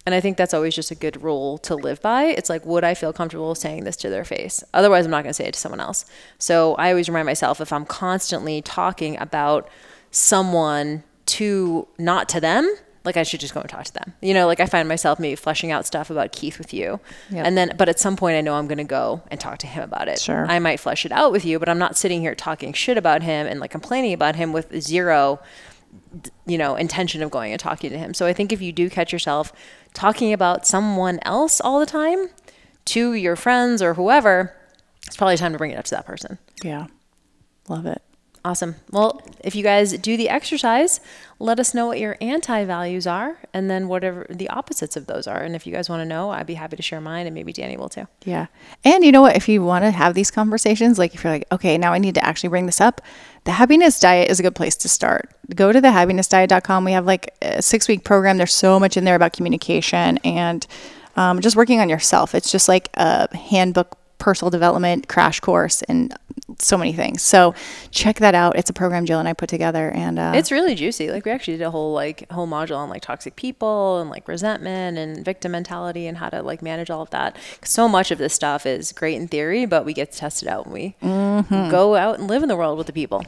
And 0.10 0.16
I 0.16 0.22
think 0.22 0.38
that's 0.38 0.56
always 0.56 0.74
just 0.74 0.90
a 0.90 0.96
good 0.96 1.22
rule 1.22 1.60
to 1.60 1.76
live 1.76 2.02
by. 2.02 2.24
It's 2.24 2.50
like, 2.50 2.66
would 2.66 2.84
I 2.84 2.96
feel 2.96 3.14
comfortable 3.14 3.54
saying 3.54 3.84
this 3.84 3.96
to 3.98 4.10
their 4.10 4.26
face? 4.26 4.64
Otherwise, 4.74 5.06
I'm 5.06 5.12
not 5.12 5.22
going 5.22 5.30
to 5.30 5.36
say 5.36 5.46
it 5.46 5.54
to 5.54 5.60
someone 5.60 5.80
else. 5.80 6.04
So 6.40 6.74
I 6.78 6.90
always 6.90 7.08
remind 7.08 7.28
myself 7.28 7.62
if 7.62 7.72
I'm 7.72 7.86
constantly 7.86 8.64
talking 8.64 9.20
about 9.20 9.70
someone 10.10 11.04
to 11.28 11.88
not 12.00 12.28
to 12.30 12.40
them, 12.42 12.76
like 13.06 13.18
I 13.18 13.22
should 13.22 13.40
just 13.40 13.54
go 13.54 13.60
and 13.60 13.70
talk 13.70 13.84
to 13.84 13.94
them. 13.94 14.14
You 14.20 14.34
know, 14.34 14.48
like 14.48 14.60
I 14.60 14.66
find 14.66 14.88
myself 14.88 15.20
maybe 15.20 15.36
fleshing 15.36 15.72
out 15.72 15.86
stuff 15.86 16.10
about 16.10 16.32
Keith 16.32 16.58
with 16.58 16.74
you. 16.74 17.00
Yep. 17.30 17.46
And 17.46 17.56
then, 17.56 17.76
but 17.78 17.88
at 17.88 18.00
some 18.00 18.16
point, 18.16 18.36
I 18.36 18.42
know 18.42 18.56
I'm 18.56 18.68
going 18.68 18.80
to 18.80 18.84
go 18.84 19.22
and 19.30 19.40
talk 19.40 19.60
to 19.60 19.68
him 19.68 19.84
about 19.84 20.08
it. 20.08 20.18
Sure. 20.18 20.48
I 20.48 20.58
might 20.58 20.80
flesh 20.80 21.06
it 21.06 21.12
out 21.12 21.32
with 21.32 21.46
you, 21.46 21.60
but 21.60 21.70
I'm 21.70 21.78
not 21.78 21.98
sitting 21.98 22.22
here 22.22 22.34
talking 22.34 22.74
shit 22.74 22.98
about 22.98 23.22
him 23.22 23.46
and 23.46 23.60
like 23.60 23.70
complaining 23.70 24.14
about 24.14 24.36
him 24.38 24.54
with 24.54 24.82
zero 24.82 25.40
you 26.46 26.58
know, 26.58 26.76
intention 26.76 27.22
of 27.22 27.32
going 27.32 27.52
and 27.52 27.60
talking 27.60 27.90
to 27.92 27.98
him. 27.98 28.14
So 28.14 28.26
I 28.26 28.34
think 28.34 28.52
if 28.52 28.62
you 28.62 28.72
do 28.72 28.90
catch 28.90 29.14
yourself 29.14 29.54
talking 29.94 30.34
about 30.34 30.66
someone 30.68 31.20
else 31.24 31.60
all 31.62 31.80
the 31.80 31.86
time 31.86 32.30
to 32.86 33.14
your 33.14 33.36
friends 33.36 33.82
or 33.82 33.94
whoever, 33.94 34.56
it's 35.08 35.16
probably 35.18 35.38
time 35.38 35.52
to 35.52 35.58
bring 35.58 35.72
it 35.72 35.78
up 35.78 35.86
to 35.86 35.96
that 35.96 36.06
person. 36.06 36.38
yeah 36.64 36.88
love 37.68 37.86
it 37.86 38.02
Awesome. 38.50 38.78
Well, 38.90 39.22
if 39.44 39.54
you 39.54 39.62
guys 39.62 39.96
do 40.00 40.18
the 40.18 40.28
exercise, 40.28 41.02
let 41.38 41.60
us 41.60 41.76
know 41.76 41.86
what 41.86 42.00
your 42.00 42.18
anti 42.20 42.66
values 42.66 43.06
are 43.06 43.38
and 43.54 43.70
then 43.70 43.88
whatever 43.88 44.26
the 44.28 44.50
opposites 44.50 44.98
of 44.98 45.06
those 45.06 45.28
are. 45.28 45.38
And 45.38 45.56
if 45.56 45.68
you 45.68 45.72
guys 45.72 45.88
want 45.88 46.02
to 46.02 46.06
know, 46.06 46.32
I'd 46.32 46.48
be 46.48 46.56
happy 46.56 46.76
to 46.76 46.82
share 46.82 47.00
mine 47.00 47.28
and 47.28 47.36
maybe 47.36 47.54
Danny 47.54 47.78
will 47.78 47.90
too. 47.90 48.08
Yeah. 48.26 48.48
And 48.84 49.06
you 49.06 49.12
know 49.12 49.22
what? 49.22 49.36
If 49.36 49.48
you 49.48 49.62
want 49.62 49.84
to 49.84 49.92
have 49.92 50.16
these 50.16 50.32
conversations, 50.32 50.98
like 50.98 51.14
if 51.14 51.24
you're 51.24 51.32
like, 51.32 51.46
okay, 51.52 51.78
now 51.78 51.94
I 51.94 52.00
need 52.00 52.16
to 52.16 52.26
actually 52.26 52.50
bring 52.50 52.66
this 52.66 52.82
up, 52.82 53.02
the 53.44 53.52
happiness 53.52 54.00
diet 54.00 54.32
is 54.32 54.40
a 54.40 54.44
good 54.44 54.56
place 54.56 54.76
to 54.78 54.90
start. 54.90 55.30
Go 55.54 55.72
to 55.72 55.80
thehappinessdiet.com. 55.80 56.86
We 56.86 56.94
have 56.94 57.06
like 57.06 57.36
a 57.44 57.62
six 57.62 57.88
week 57.88 58.04
program. 58.04 58.38
There's 58.38 58.56
so 58.56 58.80
much 58.80 58.98
in 58.98 59.04
there 59.04 59.16
about 59.16 59.34
communication 59.34 60.18
and 60.24 60.66
um, 61.18 61.40
just 61.40 61.56
working 61.56 61.82
on 61.82 61.88
yourself. 61.88 62.34
It's 62.34 62.52
just 62.52 62.68
like 62.68 62.90
a 62.96 63.32
handbook, 63.38 63.96
personal 64.20 64.50
development 64.52 65.08
crash 65.08 65.40
course, 65.40 65.82
and 65.84 66.14
so 66.60 66.78
many 66.78 66.94
things. 66.94 67.22
So 67.22 67.54
check 67.92 68.18
that 68.18 68.36
out. 68.36 68.58
It's 68.58 68.70
a 68.70 68.74
program 68.74 69.06
Jill 69.06 69.20
and 69.20 69.28
I 69.28 69.34
put 69.34 69.50
together. 69.50 69.90
And 69.90 70.20
uh, 70.20 70.34
It's 70.36 70.52
really 70.52 70.76
juicy. 70.76 71.10
Like 71.10 71.26
we 71.26 71.32
actually 71.32 71.58
did 71.58 71.64
a 71.64 71.72
whole 71.72 71.94
like 71.94 72.30
whole 72.32 72.48
module 72.48 72.78
on 72.78 72.90
like 72.90 73.02
toxic 73.02 73.36
people 73.36 74.00
and 74.00 74.10
like 74.10 74.28
resentment 74.28 74.98
and 74.98 75.24
victim 75.24 75.54
mentality 75.54 76.08
and 76.08 76.18
how 76.18 76.30
to 76.30 76.42
like 76.44 76.62
manage 76.62 76.90
all 76.90 77.02
of 77.02 77.10
that. 77.12 77.38
so 77.64 77.88
much 77.88 78.12
of 78.12 78.18
this 78.18 78.34
stuff 78.34 78.66
is 78.66 78.92
great 78.92 79.16
in 79.16 79.28
theory, 79.28 79.66
but 79.66 79.86
we 79.86 79.94
get 79.94 80.12
to 80.12 80.18
test 80.18 80.44
it 80.44 80.50
out 80.50 80.68
when 80.68 80.74
we 80.74 80.96
go 81.70 81.96
out 81.96 82.20
and 82.20 82.28
live 82.28 82.44
in 82.44 82.50
the 82.50 82.58
world 82.58 82.78
with 82.78 82.88
the 82.88 82.94
people. 82.94 83.26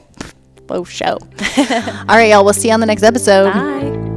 Faux 0.67 0.89
show. 0.89 1.17
All 1.57 2.15
right, 2.15 2.29
y'all. 2.29 2.43
We'll 2.45 2.53
see 2.53 2.69
you 2.69 2.73
on 2.73 2.79
the 2.79 2.85
next 2.85 3.03
episode. 3.03 3.51
Bye. 3.51 4.10